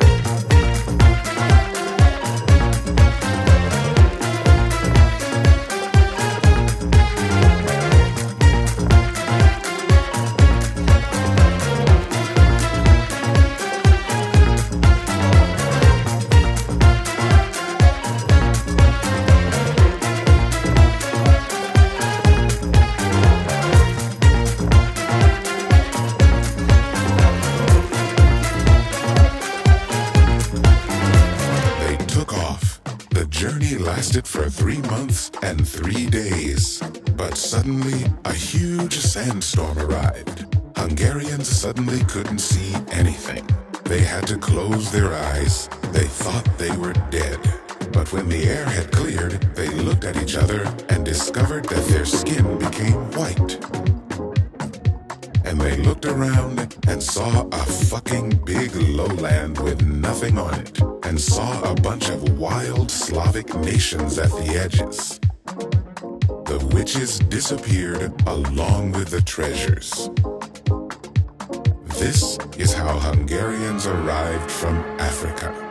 Three 35.90 36.06
days. 36.06 36.82
But 37.16 37.36
suddenly, 37.36 38.04
a 38.24 38.32
huge 38.32 38.98
sandstorm 38.98 39.78
arrived. 39.78 40.44
Hungarians 40.76 41.48
suddenly 41.48 42.00
couldn't 42.04 42.40
see 42.40 42.74
anything. 42.90 43.46
They 43.84 44.00
had 44.00 44.26
to 44.26 44.36
close 44.36 44.92
their 44.92 45.14
eyes. 45.14 45.68
They 45.92 46.06
thought 46.06 46.44
they 46.58 46.76
were 46.76 46.92
dead. 47.10 47.38
But 47.92 48.12
when 48.12 48.28
the 48.28 48.44
air 48.44 48.66
had 48.66 48.92
cleared, 48.92 49.40
they 49.54 49.68
looked 49.68 50.04
at 50.04 50.22
each 50.22 50.36
other 50.36 50.62
and 50.90 51.06
discovered 51.06 51.64
that 51.70 51.86
their 51.86 52.04
skin 52.04 52.58
became 52.58 53.00
white. 53.12 53.52
And 55.46 55.58
they 55.58 55.78
looked 55.78 56.04
around 56.04 56.76
and 56.86 57.02
saw 57.02 57.48
a 57.50 57.64
fucking 57.64 58.44
big 58.44 58.74
lowland 58.74 59.58
with 59.58 59.80
nothing 59.86 60.36
on 60.38 60.52
it, 60.60 60.80
and 61.04 61.18
saw 61.18 61.72
a 61.72 61.74
bunch 61.76 62.10
of 62.10 62.38
wild 62.38 62.90
Slavic 62.90 63.54
nations 63.54 64.18
at 64.18 64.30
the 64.32 64.48
edges. 64.64 65.18
The 66.48 66.66
witches 66.72 67.18
disappeared 67.18 68.10
along 68.26 68.92
with 68.92 69.10
the 69.10 69.20
treasures. 69.20 70.08
This 71.98 72.38
is 72.56 72.72
how 72.72 72.98
Hungarians 72.98 73.86
arrived 73.86 74.50
from 74.50 74.76
Africa. 74.98 75.67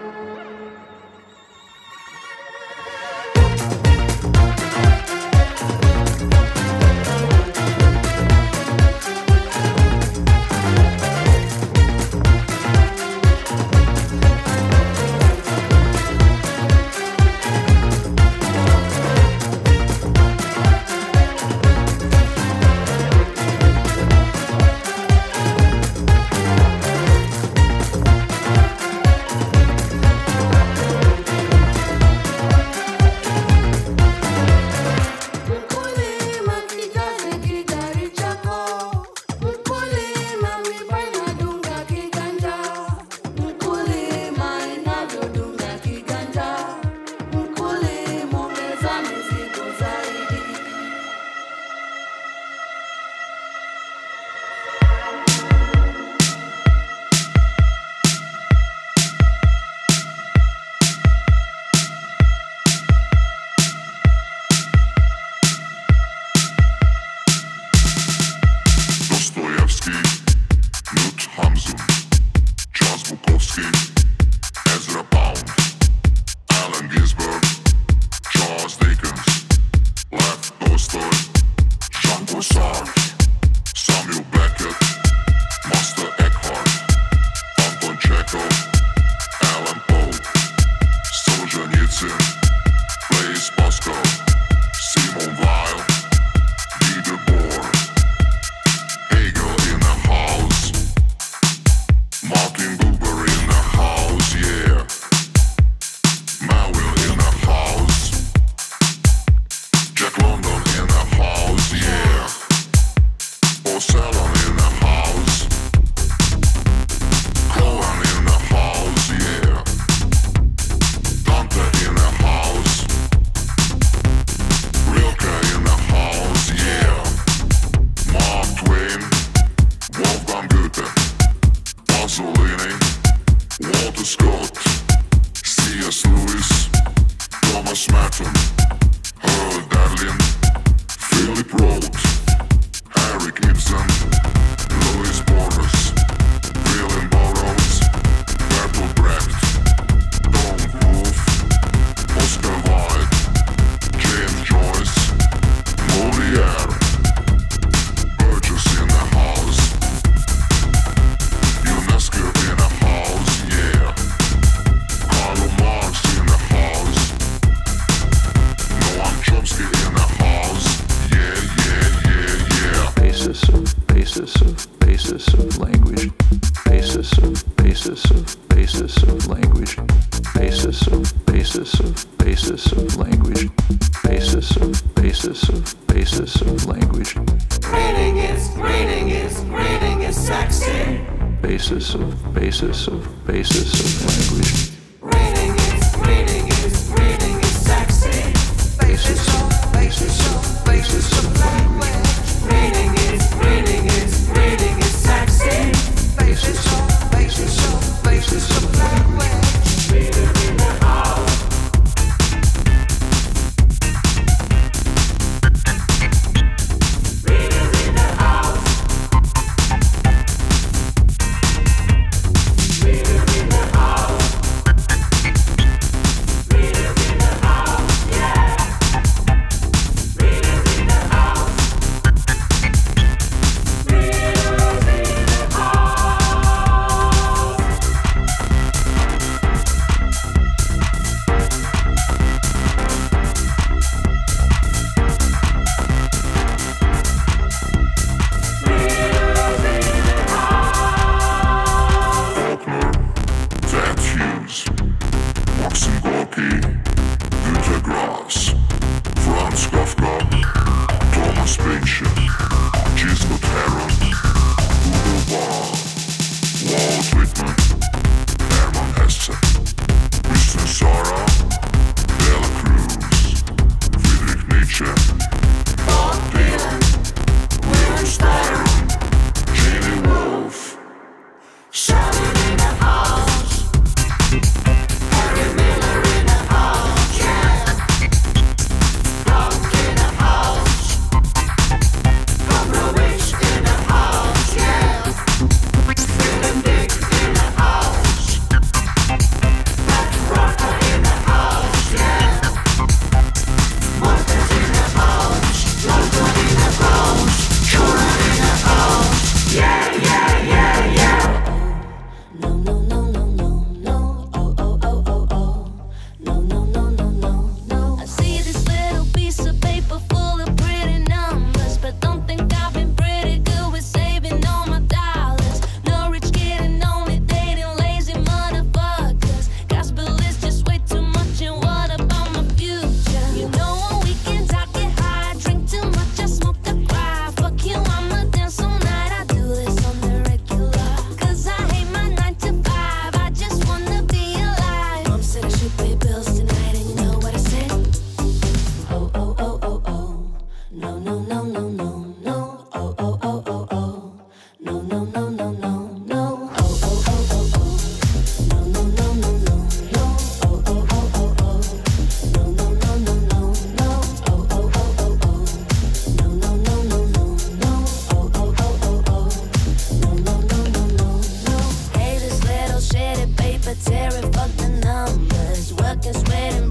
Tearing, 373.86 374.32
fuck 374.34 374.52
the 374.58 374.70
numbers. 374.84 375.74
Working, 375.74 376.14
sweating, 376.14 376.67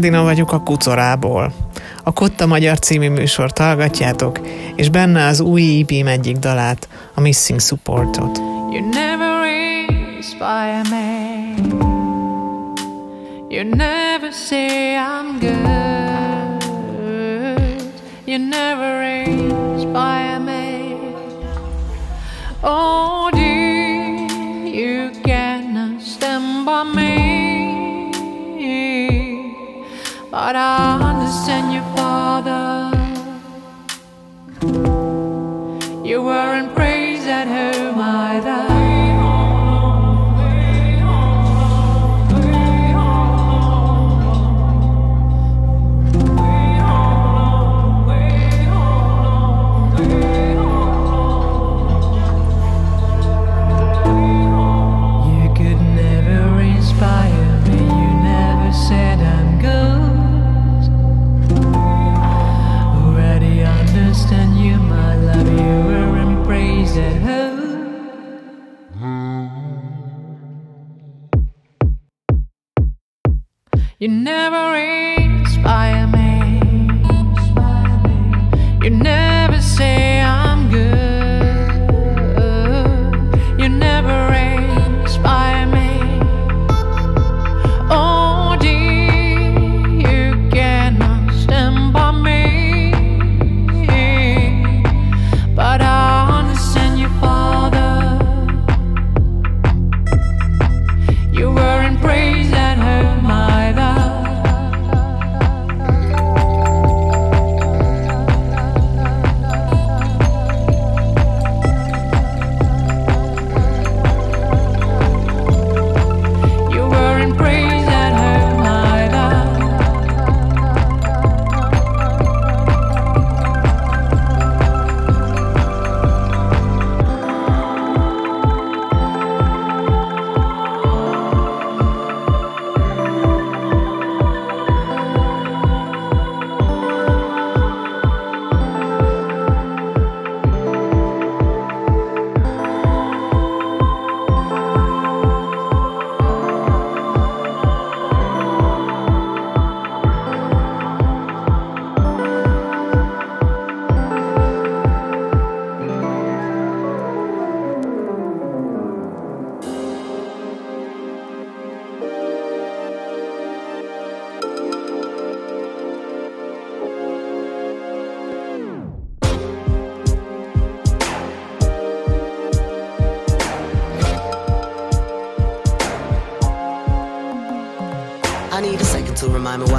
Edina 0.00 0.22
vagyok 0.22 0.52
a 0.52 0.60
Kucorából. 0.62 1.52
A 2.04 2.12
Kotta 2.12 2.46
Magyar 2.46 2.78
című 2.78 3.08
műsort 3.08 3.58
hallgatjátok, 3.58 4.40
és 4.76 4.88
benne 4.88 5.26
az 5.26 5.40
új 5.40 5.80
EP 5.80 5.90
egyik 6.06 6.36
dalát, 6.36 6.88
a 7.14 7.20
Missing 7.20 7.60
Supportot. 7.60 8.38
You 8.72 8.88
never 8.88 9.46
inspire 10.16 10.82
me. 10.90 11.54
You 13.48 13.64
never 13.74 14.32
say 14.32 14.96
I'm 14.96 15.38
good. 15.40 16.62
You 18.24 18.38
never 18.48 19.02
inspire 19.26 20.38
me. 20.38 20.78
Oh, 22.60 23.09
But 30.50 30.56
I 30.56 30.98
understand 31.00 31.72
your 31.72 31.84
father. 31.94 32.90
You 36.04 36.24
weren't 36.24 36.74
praised 36.74 37.28
at 37.28 37.46
home 37.46 38.00
either. 38.00 38.79
You 74.00 74.08
never 74.08 74.76
inspire 74.76 76.06
me. 76.06 76.58
You 78.82 78.88
never 78.88 79.19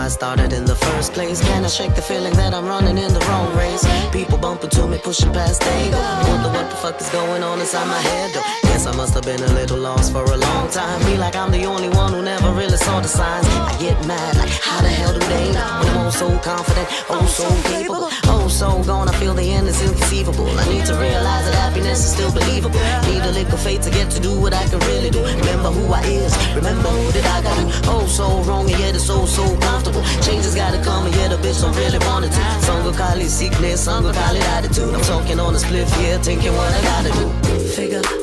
I 0.02 0.08
started 0.08 0.52
in 0.52 0.66
the 0.66 0.74
first 0.74 1.14
place. 1.14 1.40
Can 1.42 1.64
I 1.64 1.68
shake 1.68 1.94
the 1.94 2.02
feeling 2.02 2.34
that 2.34 2.56
I'm 2.56 2.66
running 2.66 2.98
in 2.98 3.14
the 3.14 3.20
wrong 3.20 3.56
race? 3.56 3.86
People 4.12 4.40
bumping 4.40 4.72
to 4.72 4.88
me, 4.88 4.98
pushing 4.98 5.32
past 5.32 5.62
they 5.62 5.92
go. 5.92 6.02
Wonder 6.28 6.50
what 6.50 6.72
the 6.72 6.76
fuck 6.78 7.00
is 7.00 7.10
going 7.10 7.44
on 7.44 7.60
inside 7.60 7.86
my 7.86 8.00
head 8.00 8.34
though. 8.34 8.61
Guess 8.72 8.88
I 8.88 8.96
must 8.96 9.14
have 9.16 9.26
been 9.26 9.44
a 9.44 9.54
little 9.54 9.78
lost 9.78 10.14
for 10.14 10.24
a 10.24 10.38
long 10.38 10.70
time. 10.70 11.00
Be 11.06 11.18
like 11.18 11.36
I'm 11.36 11.52
the 11.52 11.66
only 11.66 11.90
one 11.90 12.14
who 12.14 12.22
never 12.22 12.52
really 12.52 12.78
saw 12.78 13.02
the 13.02 13.08
signs. 13.08 13.46
I 13.48 13.76
get 13.78 14.00
mad, 14.08 14.38
like 14.38 14.50
how 14.50 14.80
the 14.82 14.88
hell 14.88 15.12
do 15.12 15.20
they 15.28 15.52
know? 15.52 15.84
When 15.84 15.98
I'm 15.98 16.08
oh 16.08 16.10
so 16.10 16.28
confident, 16.40 16.88
oh 17.10 17.26
so 17.28 17.48
capable, 17.68 18.08
oh 18.32 18.48
so 18.48 18.82
gone. 18.84 19.10
I 19.10 19.14
feel 19.20 19.34
the 19.34 19.44
end 19.44 19.68
is 19.68 19.82
inconceivable. 19.84 20.48
I 20.58 20.64
need 20.72 20.86
to 20.86 20.96
realize 20.96 21.44
that 21.52 21.56
happiness 21.56 22.00
is 22.00 22.14
still 22.14 22.32
believable. 22.32 22.80
Need 23.12 23.24
a 23.28 23.32
little 23.32 23.58
faith 23.58 23.82
to 23.82 23.92
get 23.92 24.10
to 24.12 24.22
do 24.22 24.40
what 24.40 24.54
I 24.54 24.64
can 24.72 24.80
really 24.92 25.10
do. 25.10 25.20
Remember 25.20 25.70
who 25.70 25.92
I 25.92 26.02
is, 26.08 26.32
remember 26.56 26.88
who 26.88 27.12
did 27.12 27.26
I 27.26 27.44
got 27.44 27.56
to. 27.60 27.92
Oh 27.92 28.08
so 28.08 28.42
wrong 28.48 28.72
and 28.72 28.80
yet 28.80 28.96
it's 28.96 29.04
so 29.04 29.26
so 29.26 29.44
comfortable. 29.68 30.02
Change 30.24 30.48
has 30.48 30.56
gotta 30.56 30.82
come 30.82 31.08
and 31.08 31.16
yet 31.18 31.34
a 31.34 31.38
bitch 31.44 31.60
don't 31.60 31.76
really 31.76 32.00
want 32.08 32.24
it 32.24 32.32
to. 32.32 32.42
Some 32.64 32.88
call 32.96 33.20
it 33.20 33.30
sickness, 33.30 33.82
some 33.82 34.06
call 34.06 34.36
it 34.36 34.48
attitude. 34.56 34.96
I'm 34.96 35.04
talking 35.04 35.42
on 35.42 35.56
a 35.56 35.60
split 35.60 35.92
here, 36.00 36.18
thinking 36.20 36.54
what 36.56 36.72
I 36.72 36.82
gotta 36.82 37.12
do. 37.20 37.28
Figure 37.76 38.21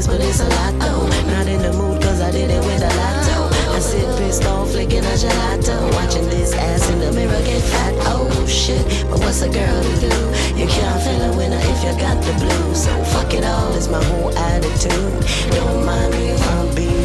this, 0.00 0.06
but 0.06 0.20
it's 0.24 0.40
a 0.40 0.48
lot 0.48 0.72
though. 0.78 1.06
Not 1.30 1.46
in 1.46 1.60
the 1.62 1.72
mood 1.72 2.02
cause 2.02 2.20
I 2.20 2.30
did 2.30 2.50
it 2.50 2.64
with 2.64 2.82
a 2.82 2.92
lotto. 2.96 3.38
I 3.74 3.78
sit 3.78 4.06
pissed 4.18 4.44
off, 4.44 4.70
flicking 4.70 5.04
a 5.04 5.16
gelato. 5.22 5.76
Watching 5.94 6.28
this 6.28 6.52
ass 6.54 6.88
in 6.90 7.00
the 7.00 7.12
mirror 7.12 7.42
get 7.44 7.62
fat. 7.62 7.94
Oh 8.06 8.46
shit, 8.46 8.84
but 9.08 9.18
what's 9.20 9.42
a 9.42 9.48
girl 9.48 9.82
to 9.82 9.94
do? 10.00 10.14
You 10.58 10.66
can't 10.66 11.02
feel 11.02 11.22
a 11.22 11.36
winner 11.36 11.60
if 11.60 11.84
you 11.84 11.92
got 12.00 12.22
the 12.22 12.32
blues. 12.40 12.84
So 12.84 12.92
fuck 13.04 13.32
it 13.34 13.44
all, 13.44 13.72
is 13.74 13.88
my 13.88 14.02
whole 14.04 14.36
attitude. 14.36 15.24
Don't 15.52 15.84
mind 15.84 16.12
me 16.12 16.30
if 16.30 16.42
I'm 16.48 16.74
being 16.74 16.99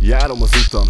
Járom 0.00 0.42
az 0.42 0.50
utam, 0.66 0.86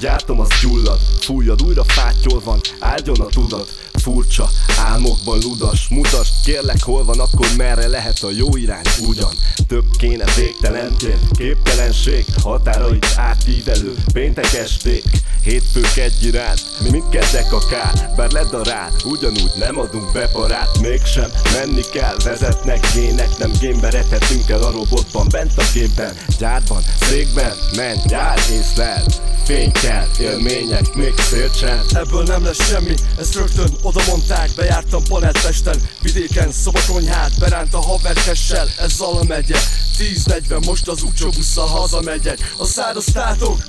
gyártom 0.00 0.40
az 0.40 0.48
gyullad. 0.62 1.00
Fújjad 1.20 1.62
újra 1.62 1.84
fátyol 1.84 2.40
van, 2.44 2.60
áldjon 2.80 3.20
a 3.20 3.26
tudat 3.26 3.85
Furcsa, 4.06 4.48
álmokban 4.78 5.38
ludas 5.42 5.88
Mutasd 5.88 6.32
kérlek 6.44 6.82
hol 6.82 7.04
van, 7.04 7.20
akkor 7.20 7.46
merre 7.56 7.86
lehet 7.86 8.22
a 8.22 8.30
jó 8.30 8.56
irány 8.56 8.84
Ugyan, 9.06 9.32
több 9.66 9.84
kéne 9.98 10.24
végtelenként 10.36 11.30
Képtelenség, 11.36 12.24
határait 12.42 13.06
átívelő 13.16 13.94
Péntek 14.12 14.52
esték, 14.52 15.04
hétfők 15.42 15.96
egy 15.96 16.22
iránt. 16.22 16.60
Mindkezdek 16.90 17.52
a 17.52 17.58
kár, 17.58 18.10
bár 18.16 18.30
ledarál 18.30 18.92
Ugyanúgy 19.04 19.52
nem 19.58 19.78
adunk 19.78 20.12
be 20.12 20.28
parát 20.28 20.78
Mégsem 20.80 21.30
menni 21.52 21.82
kell, 21.92 22.16
vezetnek 22.24 22.86
gének 22.94 23.38
Nem 23.38 23.50
gémbe 23.60 23.90
rethetünk 23.90 24.48
el 24.48 24.62
a 24.62 24.70
robotban. 24.70 25.26
Bent 25.30 25.58
a 25.58 25.62
gépben, 25.72 26.16
gyárban, 26.38 26.82
székben 27.00 27.56
Menj, 27.76 28.00
jár, 28.08 28.38
észlel 28.50 29.04
Fény 29.46 29.72
kell, 29.72 30.06
élmények, 30.20 30.94
még 30.94 31.14
szélcsend. 31.18 31.84
Ebből 31.94 32.22
nem 32.22 32.44
lesz 32.44 32.68
semmi, 32.68 32.94
ezt 33.18 33.34
rögtön 33.34 33.70
oda 33.82 33.95
mondták 34.06 34.50
Bejártam 34.56 35.02
Panelpesten, 35.08 35.82
vidéken, 36.02 36.52
szobakonyhát 36.52 37.38
Beránt 37.38 37.74
a 37.74 37.80
haverkessel, 37.80 38.68
ez 38.78 38.92
Zala 38.92 39.24
megye. 39.24 39.58
10-40, 39.98 40.66
most 40.66 40.88
az 40.88 41.02
úcsóbusszal 41.02 41.66
hazamegyek. 41.66 42.54
A 42.58 42.64
száraztátok, 42.64 43.64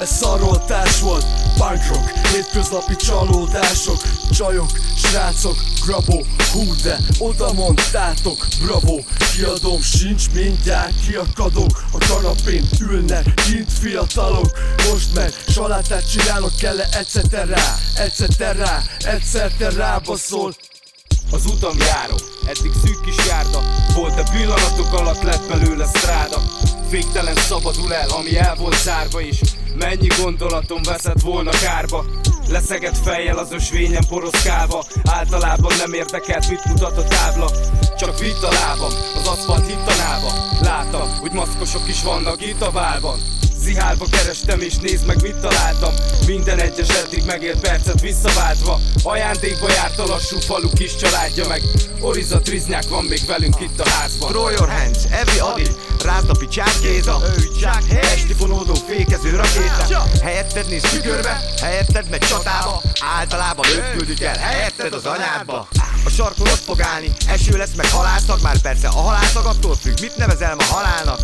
ez 0.00 0.16
szaroltás 0.16 1.00
volt. 1.00 1.24
Punk 1.56 1.86
rock, 1.88 2.26
hétköznapi 2.32 2.96
csalódások. 2.96 4.02
Csajok, 4.30 4.70
srácok, 4.96 5.56
grabó 5.84 6.24
Hú 6.52 6.74
de 6.82 6.98
oda 7.18 7.52
mondtátok, 7.52 8.46
bravo 8.64 8.98
Kiadom, 9.34 9.80
sincs 9.80 10.30
mindjárt 10.34 10.92
kiakadok. 11.06 11.84
A 11.92 12.06
kanapén 12.08 12.68
ülnek 12.80 13.34
kint 13.34 13.72
fiatalok. 13.72 14.58
Most 14.90 15.14
meg 15.14 15.32
salátát 15.48 16.10
csinálok, 16.10 16.56
kell-e 16.56 16.88
egyszer 16.92 17.48
rá? 17.48 17.74
Egyszer 17.96 18.56
rá, 18.56 18.82
egyszer 18.98 19.52
te 19.58 19.70
rábaszol. 19.70 20.54
Az 21.30 21.44
utam 21.46 21.76
járó, 21.78 22.16
eddig 22.46 22.72
szűk 22.84 23.00
kis 23.04 23.26
járda. 23.26 23.62
Volt 23.94 24.18
a 24.18 24.30
pillanatok 24.32 24.92
alatt 24.92 25.22
lett 25.22 25.48
belőle 25.48 25.86
stráda 25.94 26.42
Végtelen 26.90 27.34
szabadul 27.34 27.94
el, 27.94 28.08
ami 28.08 28.36
el 28.38 28.54
volt 28.54 28.82
zárva 28.82 29.20
is 29.20 29.40
Mennyi 29.78 30.06
gondolatom 30.22 30.82
veszett 30.82 31.20
volna 31.20 31.50
kárba? 31.50 32.04
Leszegett 32.48 32.96
fejjel 32.96 33.38
az 33.38 33.52
ösvényen 33.52 34.04
poroszkálva. 34.08 34.84
Általában 35.04 35.72
nem 35.78 35.92
érdekelt, 35.92 36.48
mit 36.48 36.64
mutat 36.64 36.98
a 36.98 37.04
tábla. 37.04 37.50
Csak 37.98 38.18
vitt 38.18 38.42
a 38.42 38.52
lábam, 38.52 38.92
az 39.14 39.26
aszfalt 39.26 39.66
hittanába 39.66 40.32
Láttam, 40.60 41.08
hogy 41.20 41.32
maszkosok 41.32 41.88
is 41.88 42.02
vannak 42.02 42.46
itt 42.46 42.62
a 42.62 42.70
válban. 42.70 43.18
Zihálva 43.58 44.06
kerestem 44.10 44.60
és 44.60 44.76
nézd 44.76 45.06
meg 45.06 45.22
mit 45.22 45.36
találtam. 45.36 45.94
Minden 46.26 46.58
egyes 46.58 46.88
eddig 46.88 47.22
megélt 47.26 47.60
percet 47.60 48.00
visszaváltva. 48.00 48.80
Ajándékba 49.02 49.68
járt 49.68 49.98
a 49.98 50.06
lassú 50.06 50.38
falu 50.38 50.68
kis 50.68 50.96
családja 50.96 51.48
meg. 51.48 51.62
Oriza 52.00 52.40
Triznyák 52.40 52.88
van 52.88 53.04
még 53.04 53.20
velünk 53.26 53.60
itt 53.60 53.80
a 53.80 53.88
házban. 53.88 54.28
Throw 54.28 54.48
your 54.48 54.68
hands, 54.68 55.04
every 55.10 55.38
Adi 55.38 55.66
Rázd 56.06 56.30
a 56.30 56.34
picsát 56.38 56.80
Géza. 56.80 57.22
Esti 58.00 58.34
fonódó 58.34 58.74
fékező 58.74 59.36
rakéta. 59.36 60.06
Helyetted 60.22 60.68
néz 60.68 60.82
tükörbe, 60.82 61.40
helyetted 61.60 62.08
megy 62.10 62.20
csatába. 62.20 62.82
Általában 63.18 63.66
őt 63.66 63.96
küldik 63.96 64.22
el, 64.22 64.36
helyetted 64.36 64.92
az 64.92 65.04
anyádba. 65.04 65.68
A 66.04 66.10
sarkon 66.10 66.46
ott 66.46 66.62
fog 66.64 66.80
állni, 66.80 67.12
eső 67.28 67.56
lesz 67.56 67.74
meg 67.76 67.90
halászak 67.90 68.40
Már 68.40 68.58
persze 68.58 68.88
a 68.88 69.00
halászak 69.00 69.46
attól 69.46 69.74
függ, 69.74 70.00
mit 70.00 70.16
nevezel 70.16 70.54
ma 70.54 70.64
halálnak. 70.64 71.20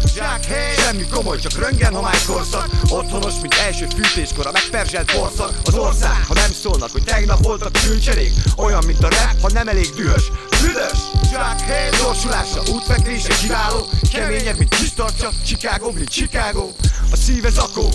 Semmi 0.77 1.07
komoly, 1.07 1.39
csak 1.39 1.53
röngen 1.59 1.95
homály 1.95 2.19
korszak. 2.27 2.69
Otthonos, 2.89 3.35
mint 3.41 3.55
első 3.55 3.87
fűtéskor 3.97 4.47
a 4.47 4.51
megperzselt 4.53 5.13
borszak 5.17 5.53
Az 5.65 5.75
ország, 5.75 6.25
ha 6.29 6.35
nem 6.35 6.53
szólnak, 6.63 6.91
hogy 6.91 7.05
tegnap 7.05 7.45
voltak 7.45 7.73
külcserék 7.73 8.33
Olyan, 8.57 8.85
mint 8.85 9.05
a 9.05 9.09
rap, 9.09 9.41
ha 9.41 9.49
nem 9.53 9.69
elég 9.69 9.91
dühös 9.97 10.23
Büdös, 10.63 10.99
Jack 11.31 11.61
Hay 11.61 11.91
Gyorsulása, 11.99 12.63
útfekvése 12.73 13.35
kiváló 13.41 13.89
Keményebb, 14.13 14.59
mint 14.59 14.72
kis 14.77 14.93
tartja, 14.93 15.31
Chicago, 15.45 15.93
Chicago. 16.05 16.73
A 17.13 17.17
szíve 17.17 17.51
zakó, 17.51 17.89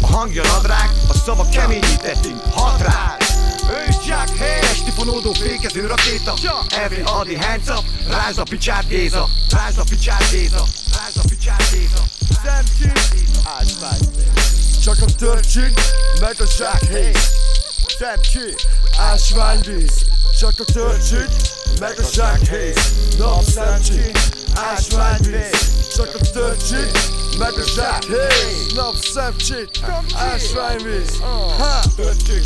a 0.00 0.06
hangja 0.06 0.42
nadrág 0.42 0.90
A 1.08 1.14
szava 1.14 1.48
keményíteti, 1.48 2.34
hat 2.54 2.80
rád 2.80 3.24
ő 3.70 3.94
Jack 4.06 4.38
Hay 4.38 4.58
Esti 4.60 4.90
fonódó 4.90 5.32
fékező 5.32 5.86
rakéta. 5.86 6.34
Every 6.68 7.02
Adi 7.04 7.34
up 7.34 7.84
Rázd 8.08 8.38
a 8.38 8.42
picsát 8.42 8.88
Géza. 8.88 9.28
Rázd 9.50 9.78
a 9.78 9.84
picsát 9.88 10.30
Géza 10.30 10.64
Rázd 10.96 11.16
a 11.16 11.22
picsát 11.28 11.70
Géza. 11.70 12.04
Szemki, 12.44 13.00
ásvány 13.58 13.98
Csak 14.82 14.96
a 15.00 15.12
törcsik, 15.18 15.80
meg 16.20 16.34
a 16.38 16.44
zsákhéj 16.58 17.12
Szemki, 17.98 18.54
ásványvíz 18.98 20.13
Csak 20.38 20.54
a 20.58 20.72
törcsik, 20.72 21.28
meg 21.80 21.98
a 21.98 22.02
zsákhéj 22.12 22.72
Napszemcsi, 23.18 24.10
ásványvíz 24.54 25.88
Csak 25.96 26.14
a 26.20 26.30
törcsik, 26.32 26.98
meg 27.38 27.52
a 27.52 27.66
zsákhéj 27.74 28.66
Napszemcsi, 28.74 29.68
ásványvíz 30.14 31.18
Ha! 31.58 31.80
Törcsik, 31.96 32.44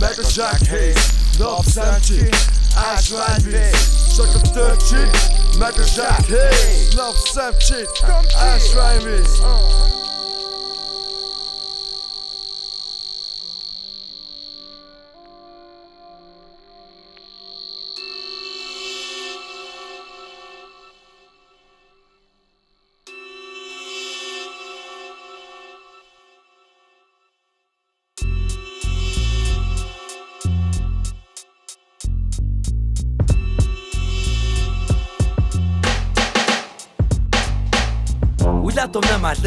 meg 0.00 0.18
a 0.22 0.28
zsákhéj 0.28 0.92
Napszemcsi, 1.38 2.28
ásványvíz 2.74 4.16
Csak 4.16 4.34
a 4.34 4.50
törcsik, 4.50 5.10
meg 5.58 5.72
a 5.78 5.86
zsákhéj 5.94 6.88
Napszemcsi, 6.94 7.88
ásványvíz 8.36 9.30
Úgy 9.40 9.97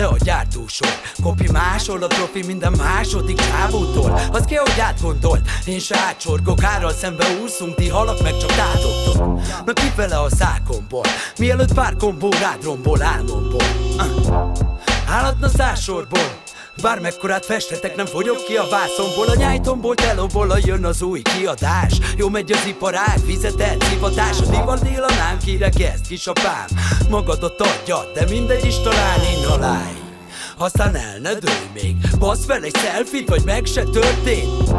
le 0.01 0.07
a 0.07 0.15
gyártósor 0.23 0.87
Kopi 1.23 1.51
másol 1.51 2.03
a 2.03 2.07
profi 2.07 2.43
minden 2.45 2.73
második 2.77 3.37
csávótól 3.37 4.19
Az 4.31 4.45
ki, 4.45 4.55
hogy 4.55 4.79
átgondolt 4.79 5.49
Én 5.65 5.79
se 5.79 5.97
átsorgok, 5.97 6.63
árral 6.63 6.93
szembe 6.93 7.25
úszunk 7.43 7.75
Ti 7.75 7.89
halak 7.89 8.21
meg 8.21 8.37
csak 8.37 8.51
tátoktok 8.51 9.25
Na 9.65 9.73
kifele 9.73 10.19
a 10.19 10.29
szákomból 10.29 11.05
Mielőtt 11.37 11.73
pár 11.73 11.95
kombó 11.95 12.29
rád 12.29 12.63
rombol 12.63 13.01
álmomból. 13.01 13.61
Állatna 15.07 15.47
szársorból 15.47 16.40
Bármekkorát 16.81 17.45
festetek, 17.45 17.95
nem 17.95 18.05
fogyok 18.05 18.43
ki 18.45 18.57
a 18.57 18.67
vászomból. 18.69 19.27
A 19.27 19.35
nyájtomból 19.35 19.95
telóból 19.95 20.51
a 20.51 20.57
jön 20.65 20.85
az 20.85 21.01
új 21.01 21.21
kiadás. 21.21 21.99
Jó 22.17 22.29
megy 22.29 22.51
az 22.51 22.65
iparág, 22.67 23.17
fizetett 23.25 23.83
hivatás 23.83 24.39
A 24.39 24.45
divardél 24.45 25.03
a 25.03 25.13
nám 25.13 25.37
kiregeszt, 25.37 26.07
kisapám. 26.07 26.65
Magadat 27.09 27.61
adja, 27.61 28.11
de 28.13 28.25
mindegy 28.29 28.65
is 28.65 28.79
talán 28.79 29.19
inhalálj 29.37 30.00
aztán 30.61 30.95
el 30.95 31.19
ne 31.21 31.33
dőlj 31.33 31.69
még. 31.73 31.95
Basz 32.19 32.45
fel 32.45 32.63
egy 32.63 32.75
selfit, 32.75 33.29
vagy 33.29 33.43
meg 33.45 33.65
se 33.65 33.83
történt. 33.83 34.73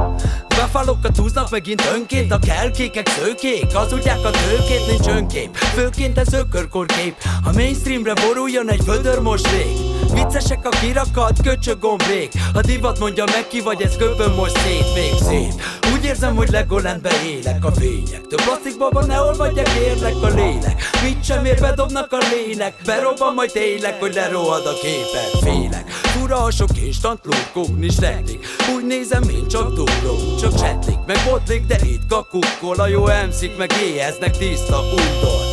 Befalokat 0.48 1.16
húznak 1.16 1.50
megint 1.50 1.82
önként 1.94 2.32
A 2.32 2.38
kelkékek 2.38 3.08
szőkék. 3.08 3.72
Hazudják 3.74 4.24
a 4.24 4.30
tőkét, 4.30 4.86
nincs 4.86 5.06
önkép. 5.06 5.56
Főként 5.56 6.18
ez 6.18 6.32
ökörkorkép. 6.32 7.16
A 7.44 7.52
mainstreamre 7.52 8.12
boruljon 8.14 8.70
egy 8.70 8.84
vödör 8.84 9.18
most 9.18 9.50
rég 9.50 9.92
Viccesek 10.12 10.66
a 10.66 10.68
kirakat, 10.68 11.42
köcsög 11.42 11.78
gombrék 11.78 12.32
A 12.54 12.60
divat 12.60 12.98
mondja 12.98 13.24
meg 13.24 13.46
ki, 13.48 13.60
vagy 13.60 13.82
ez 13.82 13.96
köpöm 13.96 14.34
most 14.34 14.58
szét 14.58 14.94
még 14.94 15.12
szét 15.28 15.62
Úgy 15.94 16.04
érzem, 16.04 16.36
hogy 16.36 16.50
Legolandbe 16.50 17.10
élek 17.26 17.64
a 17.64 17.72
fények. 17.72 18.26
Több 18.26 18.40
plastikbaba 18.40 19.04
ne 19.04 19.20
olvadjak, 19.20 19.68
érlek 19.68 20.22
a 20.22 20.26
lélek. 20.26 20.82
Mit 21.02 21.24
sem 21.24 21.44
ér, 21.44 21.60
bedobnak 21.60 22.12
a 22.12 22.18
lélek. 22.32 22.74
Berobban 22.84 23.34
majd 23.34 23.52
tényleg, 23.52 23.94
hogy 24.00 24.14
lerohad 24.14 24.66
a 24.66 24.72
képet. 24.82 25.42
Félek, 25.42 25.71
fura 25.78 26.42
a 26.42 26.50
sok 26.50 26.68
instant 26.84 27.20
lurkón 27.24 27.82
is 27.82 27.98
lették 27.98 28.46
Úgy 28.76 28.86
nézem, 28.86 29.22
mint 29.22 29.46
csak 29.46 29.74
dúló, 29.74 30.36
csak 30.40 30.54
csetlik 30.54 30.98
Meg 31.06 31.16
botlik, 31.28 31.66
de 31.66 31.78
itt 31.84 32.06
kakukkol. 32.08 32.80
A 32.80 32.86
jó 32.86 33.06
emszik, 33.06 33.56
meg 33.56 33.72
éheznek 33.82 34.36
tiszta 34.36 34.80
undor 34.80 35.51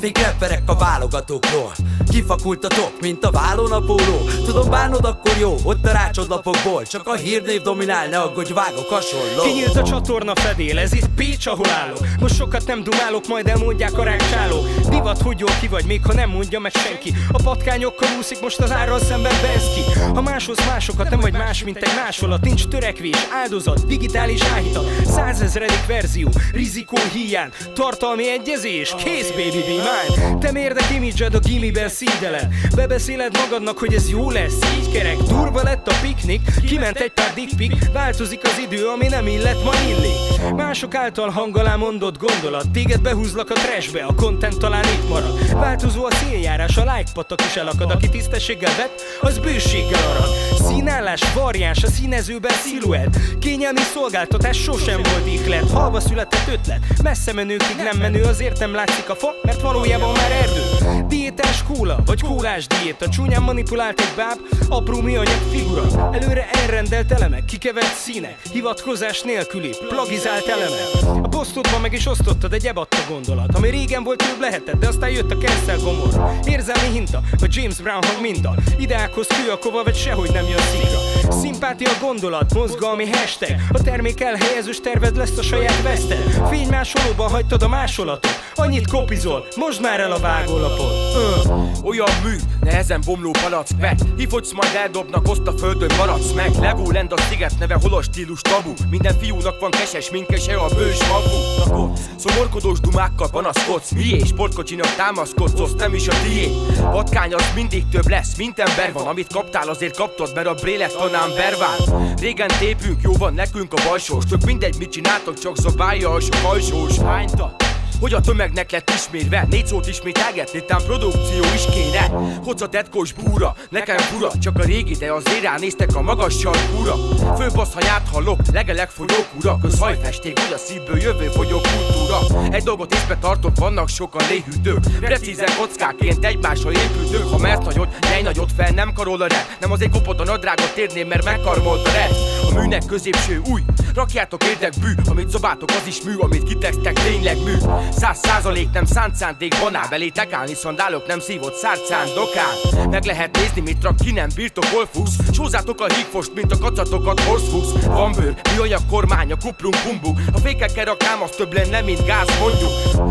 Fake 0.00 0.22
rapperek 0.22 0.62
a 0.66 0.74
válogatókról. 0.74 1.72
Kifakultatok, 2.10 2.92
mint 3.00 3.24
a 3.24 3.30
vállón 3.30 3.72
a 3.72 3.80
póló 3.80 4.28
Tudom 4.44 4.70
bánod, 4.70 5.04
akkor 5.04 5.36
jó, 5.40 5.56
ott 5.64 5.86
a 5.86 5.92
rácsodlapokból 5.92 6.82
Csak 6.82 7.06
a 7.06 7.14
hírnév 7.14 7.62
dominál, 7.62 8.08
ne 8.08 8.18
aggódj, 8.18 8.52
vágok 8.52 8.88
hasonló. 8.88 9.42
Kinyílt 9.42 9.76
a 9.76 9.82
csatorna 9.82 10.34
fedél, 10.34 10.78
ez 10.78 10.92
itt 10.92 11.08
Pécs, 11.16 11.46
ahol 11.46 11.68
állok. 11.68 11.98
Most 12.20 12.34
sokat 12.34 12.66
nem 12.66 12.82
dumálok, 12.82 13.28
majd 13.28 13.48
elmondják 13.48 13.98
a 13.98 14.02
rákcsáló. 14.02 14.56
Divat 14.88 15.12
gondolat, 15.12 15.22
hogy 15.22 15.38
jól 15.38 15.60
ki 15.60 15.68
vagy, 15.68 15.84
még 15.86 16.00
ha 16.04 16.12
nem 16.12 16.30
mondja 16.30 16.60
meg 16.60 16.72
senki. 16.72 17.14
A 17.32 17.42
patkányokkal 17.42 18.08
úszik 18.18 18.40
most 18.40 18.60
az 18.60 18.72
árral 18.72 18.98
szemben 18.98 19.32
Benszki 19.42 20.00
Ha 20.14 20.20
máshoz 20.20 20.58
másokat 20.66 21.10
nem 21.10 21.20
vagy 21.20 21.32
más, 21.32 21.64
mint 21.64 21.76
egy 21.76 21.94
másolat 21.96 22.40
Nincs 22.40 22.68
törekvés, 22.68 23.16
áldozat, 23.42 23.86
digitális 23.86 24.42
áhítat. 24.54 24.84
Százezredik 25.06 25.86
verzió, 25.86 26.28
rizikó 26.52 26.96
hiány 27.12 27.50
Tartalmi 27.74 28.30
egyezés, 28.30 28.94
kész 29.04 29.30
baby 29.42 29.62
be 29.62 29.82
mine. 29.82 30.38
Te 30.38 30.52
mérdek 30.52 30.90
imidzsed 30.90 31.34
a 31.34 31.38
gimiben 31.38 31.88
szídeled. 31.88 32.48
Bebeszéled 32.74 33.36
magadnak, 33.36 33.78
hogy 33.78 33.94
ez 33.94 34.10
jó 34.10 34.30
lesz, 34.30 34.58
így 34.78 34.92
kerek. 34.92 35.16
Durva 35.16 35.62
lett 35.62 35.88
a 35.88 35.94
piknik, 36.02 36.40
kiment 36.66 36.96
egy 36.96 37.12
pár 37.12 37.32
dickpic. 37.34 37.92
Változik 37.92 38.40
az 38.42 38.58
idő, 38.58 38.86
ami 38.86 39.06
nem 39.06 39.26
illet, 39.26 39.64
ma 39.64 39.72
illik. 39.88 40.54
Mások 40.56 40.94
által 40.94 41.30
hang 41.30 41.56
alá 41.56 41.76
mondott 41.76 42.18
gondolat. 42.18 42.70
Téged 42.70 43.00
behúzlak 43.00 43.50
a 43.50 43.54
trashbe, 43.54 44.04
a 44.04 44.14
content 44.14 44.58
talán 44.58 44.84
itt 44.84 45.08
marad. 45.08 45.52
Változó 45.52 46.04
a 46.04 46.10
céljárás, 46.10 46.76
a 46.76 46.80
like 46.80 47.10
patak 47.14 47.40
is 47.40 47.56
elakad. 47.56 47.90
Aki 47.90 48.08
tisztességgel 48.08 48.76
vett, 48.76 49.02
az 49.20 49.38
bőséggel 49.38 50.10
arad. 50.10 50.28
Színállás, 50.66 51.32
variáns, 51.34 51.82
a 51.82 51.88
színezőben 51.88 52.52
sziluett. 52.52 53.18
Kényelmi 53.40 53.80
szolgáltatás 53.94 54.56
sosem 54.56 55.00
volt 55.02 55.26
ihlet. 55.26 55.70
Halva 55.70 56.00
született 56.00 56.48
ötlet, 56.48 56.80
messze 57.02 57.32
menőkig 57.32 57.76
nem 57.76 57.98
menő 57.98 58.22
Azért 58.22 58.58
nem 58.58 58.74
látszik 58.74 59.10
a 59.10 59.14
fa, 59.14 59.31
mert 59.42 59.60
valójában 59.60 60.12
már 60.12 60.30
erdő. 60.30 60.62
Diétás 61.08 61.62
kóla, 61.62 61.98
vagy 62.06 62.22
kólás 62.22 62.66
diéta. 62.66 63.08
Csúnyán 63.08 63.42
manipulált 63.42 64.00
egy 64.00 64.12
báb, 64.16 64.38
apró 64.68 65.00
műanyag 65.00 65.40
figura. 65.50 66.10
Előre 66.12 66.48
elrendelt 66.50 67.12
elemek, 67.12 67.44
kikevert 67.44 67.94
színek 67.94 68.38
Hivatkozás 68.52 69.22
nélküli, 69.22 69.70
plagizált 69.88 70.46
elemek. 70.46 71.22
A 71.22 71.28
posztodban 71.28 71.80
meg 71.80 71.92
is 71.92 72.06
osztottad 72.06 72.52
egy 72.52 72.66
ebatta 72.66 72.96
gondolat 73.08 73.54
Ami 73.54 73.70
régen 73.70 74.02
volt 74.02 74.22
jobb 74.28 74.40
lehetett, 74.40 74.78
de 74.78 74.86
aztán 74.86 75.10
jött 75.10 75.30
a 75.30 75.36
cancel 75.36 75.78
gomor. 75.78 76.38
Érzelmi 76.44 76.92
hinta, 76.92 77.20
vagy 77.38 77.54
James 77.54 77.76
Brown 77.76 78.02
hang 78.02 78.20
minta. 78.20 78.54
Ideákhoz 78.78 79.26
kő 79.26 79.50
a 79.50 79.58
kova, 79.58 79.82
vagy 79.82 79.96
sehogy 79.96 80.30
nem 80.32 80.44
jön 80.48 80.58
szikra. 80.58 81.30
Szimpátia 81.32 81.90
gondolat, 82.00 82.54
mozgalmi 82.54 83.10
hashtag. 83.10 83.56
A 83.72 83.82
termék 83.82 84.20
elhelyezős 84.20 84.80
terved 84.80 85.16
lesz 85.16 85.38
a 85.38 85.42
saját 85.42 85.82
veszted 85.82 86.48
Fénymásolóban 86.50 87.30
hagytad 87.30 87.62
a 87.62 87.68
másolatot 87.68 88.40
Annyit 88.54 88.90
kopizol, 89.22 89.46
most 89.56 89.80
már 89.80 90.00
el 90.00 90.12
a 90.12 90.18
vágólapot 90.18 90.92
uh. 91.14 91.84
Olyan 91.84 92.08
mű, 92.24 92.36
nehezen 92.60 93.00
bomló 93.04 93.30
palack 93.30 93.68
Hifogysz 94.16 94.52
majd 94.52 94.74
eldobnak, 94.74 95.28
oszt 95.28 95.46
a 95.46 95.52
földön 95.52 95.90
maradsz 95.96 96.32
meg. 96.32 96.50
Legoland 96.60 97.12
a 97.12 97.20
sziget 97.20 97.58
neve, 97.58 97.78
hol 97.82 97.94
a 97.94 98.02
stílus 98.02 98.40
tabu. 98.40 98.72
Minden 98.90 99.18
fiúnak 99.18 99.60
van 99.60 99.70
keses 99.70 100.10
minkese, 100.10 100.54
a 100.54 100.68
bős 100.74 100.98
magu 101.08 101.92
Szomorkodós 102.16 102.80
dumákkal 102.80 103.30
panaszkodsz 103.30 103.90
Mié, 103.90 104.18
sportkocsinak 104.18 104.94
támaszkodsz, 104.94 105.60
azt 105.60 105.76
nem 105.76 105.94
is 105.94 106.08
a 106.08 106.14
tié 106.22 106.50
Patkány 106.90 107.34
az 107.34 107.52
mindig 107.54 107.88
több 107.88 108.08
lesz, 108.08 108.36
mint 108.36 108.58
ember 108.58 108.92
van. 108.92 109.06
Amit 109.06 109.32
kaptál 109.32 109.68
azért 109.68 109.96
kaptad, 109.96 110.32
mert 110.34 110.46
a 110.46 110.54
brélet 110.54 110.96
tanán 110.96 111.30
berván 111.36 112.14
Régen 112.20 112.50
tépünk, 112.58 113.02
jó 113.02 113.12
van 113.12 113.34
nekünk 113.34 113.72
a 113.72 113.82
bajsós 113.88 114.24
Tök 114.24 114.44
mindegy 114.44 114.76
mit 114.78 114.90
csináltok, 114.90 115.38
csak 115.38 115.56
zabálja 115.56 116.10
a 116.10 116.20
sok 116.20 116.50
ajsós 116.52 116.98
Hánytat? 116.98 117.71
Hogy 118.02 118.12
a 118.12 118.20
tömegnek 118.20 118.70
lett 118.70 118.90
ismérve? 118.90 119.46
Négy 119.50 119.66
szót 119.66 119.88
ismételgetni, 119.88 120.64
tám 120.64 120.82
produkció 120.86 121.42
is 121.54 121.64
kéne. 121.70 122.06
Hoca 122.44 122.68
tetkos 122.68 123.12
búra, 123.12 123.54
nekem 123.70 123.96
fura. 123.96 124.30
Csak 124.40 124.58
a 124.58 124.62
régi, 124.62 124.94
de 124.94 125.12
azért 125.12 125.42
ránéztek 125.42 125.96
a 125.96 126.02
magas 126.02 126.38
sarkúra. 126.38 126.94
Főbasz 127.36 127.72
hanyát 127.72 128.08
hallok, 128.12 128.40
legelek 128.52 128.88
fogyók 128.88 129.28
ura. 129.38 129.58
Közhajfesték, 129.62 130.38
úgy 130.46 130.52
a 130.52 130.58
szívből 130.58 131.00
jövő 131.00 131.26
fogyó 131.26 131.60
kultúra. 131.60 132.48
Egy 132.50 132.62
dolgot 132.62 132.94
észbe 132.94 133.16
tartok, 133.20 133.58
vannak 133.58 133.88
sokan 133.88 134.28
léhűtők. 134.28 134.98
Precízen 135.00 135.48
kockáként 135.58 136.24
egymásra 136.24 136.72
épültők 136.72 137.30
Ha 137.30 137.38
mert 137.38 137.64
nagyot, 137.64 137.88
nyelj 138.00 138.22
nagyot 138.22 138.50
fel, 138.56 138.70
nem 138.70 138.92
karol 138.92 139.22
a 139.22 139.26
rep. 139.26 139.46
Nem 139.60 139.72
azért 139.72 139.90
kopott 139.90 140.20
a 140.20 140.24
nadrágot 140.24 140.74
térném, 140.74 141.08
mert 141.08 141.24
megkarmolt 141.24 141.86
a 141.86 141.90
rep. 141.90 142.10
A 142.50 142.60
műnek 142.60 142.84
középső 142.86 143.42
új, 143.50 143.60
rakjátok 143.94 144.44
érdek 144.44 144.72
bű. 144.80 145.10
Amit 145.10 145.30
szobátok, 145.30 145.68
az 145.70 145.86
is 145.86 146.02
mű, 146.02 146.14
amit 146.18 146.42
kitesztek, 146.42 146.92
tényleg 146.92 147.42
mű 147.42 147.54
Száz 147.96 148.18
százalék 148.18 148.68
nem 148.72 148.84
szánt 148.84 149.14
szándék 149.14 149.54
banál 149.60 149.88
Belétek 149.88 150.32
állni 150.32 150.54
szandálok 150.54 151.06
nem 151.06 151.20
szívott 151.20 151.54
szárcán 151.54 152.06
dokán 152.14 152.88
Meg 152.90 153.04
lehet 153.04 153.36
nézni 153.36 153.60
mit 153.60 153.82
rak 153.82 153.96
ki 153.96 154.12
nem 154.12 154.28
birtokol 154.34 154.88
fusz 154.92 155.16
Sózátok 155.32 155.80
a 155.80 155.92
hígfost 155.92 156.34
mint 156.34 156.52
a 156.52 156.58
kacatokat 156.58 157.20
horszfusz 157.20 157.84
Van 157.84 158.12
bőr, 158.12 158.34
a 158.72 158.78
kormány, 158.90 159.32
a 159.32 159.36
kuplunk 159.36 159.76
bumbuk 159.84 160.20
A 160.32 160.38
fékekkel 160.38 160.84
rakám 160.84 161.22
az 161.22 161.30
több 161.30 161.52
lenne 161.52 161.80
mint 161.80 162.04
gáz 162.04 162.38
mondjuk. 162.40 162.70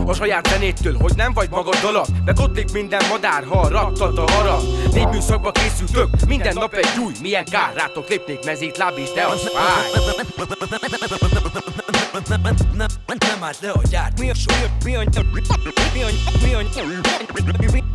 A 0.09 0.13
saját 0.13 0.47
zenétől, 0.47 0.97
hogy 0.97 1.13
nem 1.15 1.33
vagy 1.33 1.49
magad 1.49 1.83
alap 1.83 2.07
Meg 2.25 2.39
ott 2.39 2.71
minden 2.73 3.01
madár, 3.09 3.43
ha 3.43 3.67
raktad 3.67 4.17
a 4.17 4.31
harag. 4.31 4.61
Négy 4.93 5.07
műszakba 5.07 5.51
készültök, 5.51 6.09
minden 6.27 6.53
nap 6.53 6.73
egy 6.73 6.99
új. 7.05 7.13
Milyen 7.21 7.45
kár, 7.45 7.73
rátok 7.75 8.09
lépnék 8.09 8.45
mezét 8.45 8.77
lábis, 8.77 9.11
de 9.11 9.25
az 9.25 9.51
fáj. 9.53 9.91
Nem 13.17 13.43
állt 13.43 13.59
le 13.61 13.69
a 13.69 13.81
gyárt 13.89 14.19
Mi 14.19 14.29
a 14.29 14.33
mi 14.47 14.53
a 14.71 14.83
mi 14.83 14.95
a 14.95 15.03
mi 15.93 16.53
a 16.53 16.61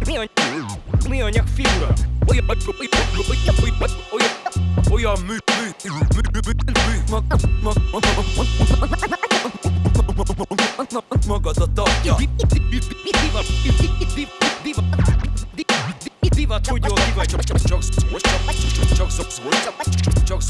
mi 0.09 0.17
a 0.17 0.29
mi 1.09 1.21
anyag 1.21 1.47
figura 1.55 1.95
Olyan 4.91 5.19
mű, 5.27 5.37
mű, 5.59 5.91
mű, 5.91 6.21
mű, 6.33 6.47
Magadat 11.27 11.79
adja 11.79 12.17
Divat, 16.29 16.67
hogy 16.67 16.85
jól 16.87 16.97
ki 16.97 17.13
vagy 17.15 17.27
Csak, 17.27 17.45
csak, 17.45 17.59
csak, 17.59 17.81
csak, 17.83 18.09
csak, 18.97 19.09
csak, 20.27 20.45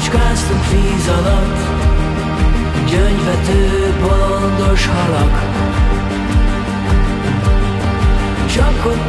Bújócskáztunk 0.08 0.70
víz 0.72 1.08
alatt. 1.08 1.60
Gyöngyvető 2.90 3.94
bolondos 4.02 4.88
halak. 4.88 5.56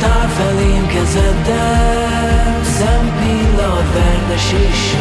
Áll 0.02 0.28
felém 0.28 0.86
kezeddel 0.86 2.62
Szempillat 2.62 3.92
verdes 3.92 4.52
is. 4.52 4.96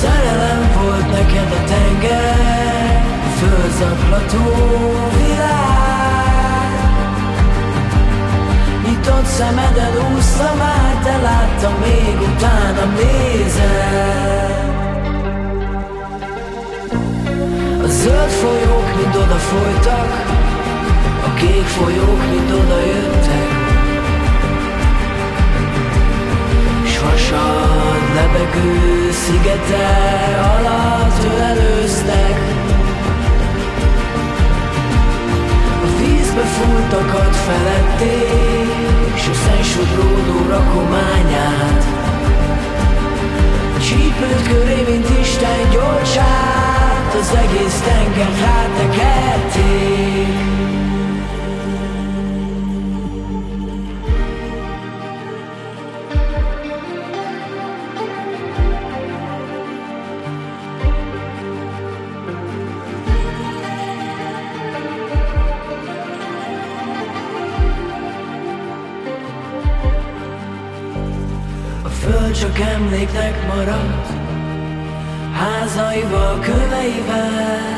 Szerelem 0.00 0.70
volt 0.82 1.10
neked 1.10 1.52
a 1.52 1.64
tenger 1.64 3.04
Fölzaklató 3.38 4.52
világ 5.16 5.65
Nyitott 9.06 9.24
szemeden 9.24 9.92
úsztam 10.14 10.60
át 10.60 11.02
De 11.02 11.16
láttam 11.16 11.74
még 11.80 12.20
utána 12.20 12.84
nézem 12.84 14.66
A 17.82 17.86
zöld 17.86 18.30
folyók 18.30 18.96
mind 18.96 19.16
oda 19.16 19.34
folytak 19.34 20.24
A 21.26 21.34
kék 21.34 21.64
folyók 21.64 22.30
mind 22.30 22.50
oda 22.50 22.78
jöttek. 22.80 23.48
S 26.84 26.98
hasad 26.98 28.02
lebegő 28.14 29.10
szigete 29.10 29.86
alatt 30.58 31.24
ölelőztek 31.34 32.65
A 36.36 36.38
vízbe 36.38 36.54
fúltakat 36.54 37.36
felették 37.36 39.16
S 39.16 39.28
a 39.28 39.32
szentsodródó 39.34 40.48
rakományát. 40.48 41.84
Csípőt 43.80 44.42
köré, 44.48 44.82
mint 44.88 45.08
Isten 45.20 45.70
gyorcsát 45.70 47.14
Az 47.20 47.34
egész 47.34 47.80
tenger 47.80 48.30
rátekerték 48.40 49.96
csak 72.56 72.66
emléknek 72.66 73.46
maradt 73.54 74.08
Házaival, 75.32 76.38
köveivel. 76.38 77.74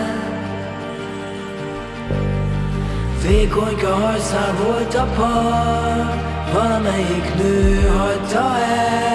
Vékonyka 3.22 3.94
hajszál 3.94 4.54
volt 4.64 4.94
a 4.94 5.06
par 5.16 6.26
Valamelyik 6.52 7.34
nő 7.34 7.88
hagyta 7.98 8.58
el. 8.58 9.06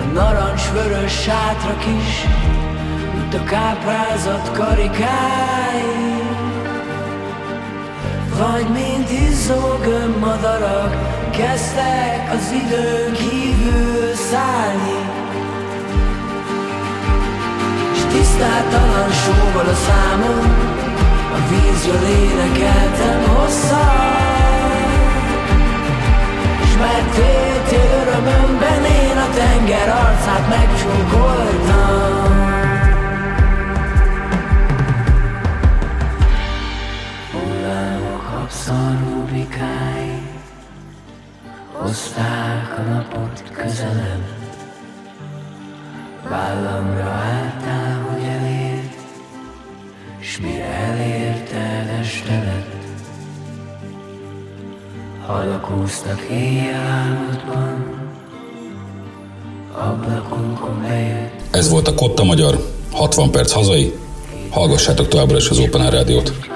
A 0.00 0.12
narancsvörös 0.12 1.12
sátrak 1.12 1.84
is 1.86 2.26
Mint 3.14 3.34
a 3.34 3.44
káprázat 3.44 4.52
karikái 4.52 6.16
vagy 8.38 8.66
mint 8.72 9.10
izzó 9.10 9.78
gömbmadarak 9.82 11.17
Kezdtek 11.38 12.32
az 12.32 12.52
időn 12.52 13.12
kívül 13.12 14.14
szállni. 14.14 14.98
S 17.94 18.00
tisztátalan 18.12 19.10
sóval 19.10 19.66
a 19.66 19.74
számon 19.74 20.46
A 21.32 21.38
vízről 21.48 22.08
énekeltem 22.08 23.34
hosszan. 23.34 24.06
S 26.64 26.76
megtértél 26.80 27.90
örömömben 28.00 28.84
Én 28.84 29.16
a 29.16 29.28
tenger 29.34 29.88
arcát 29.88 30.48
megcsókoltam. 30.48 32.26
Hullámok 37.32 38.22
habszarvú 38.26 39.22
bikái 39.32 40.07
Hozták 41.88 42.78
a 42.78 42.80
napot 42.80 43.42
közelem 43.52 44.26
Vállamra 46.28 47.10
álltál, 47.10 48.00
hogy 48.00 48.22
elérd 48.22 48.94
S 50.20 50.38
mire 50.38 50.64
elérted 50.64 51.98
este 52.00 52.42
lett 52.44 52.74
Halakúztak 55.26 56.20
éjjel 56.30 56.86
álmodban 56.86 58.08
Ablakunkon 59.72 60.82
bejött 60.88 61.54
Ez 61.54 61.70
volt 61.70 61.88
a 61.88 61.94
Kotta 61.94 62.24
Magyar, 62.24 62.58
60 62.92 63.30
perc 63.30 63.52
hazai. 63.52 63.94
Hallgassátok 64.50 65.08
továbbra 65.08 65.36
is 65.36 65.50
az 65.50 65.58
Open 65.58 65.80
Air 65.80 65.92
Rádiót. 65.92 66.47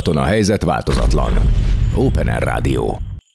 Nyugaton 0.00 0.22
a 0.22 0.26
helyzet 0.26 0.64
változatlan. 0.64 1.32
Open 1.94 2.28
Air 2.28 2.42
Rádió. 2.42 3.09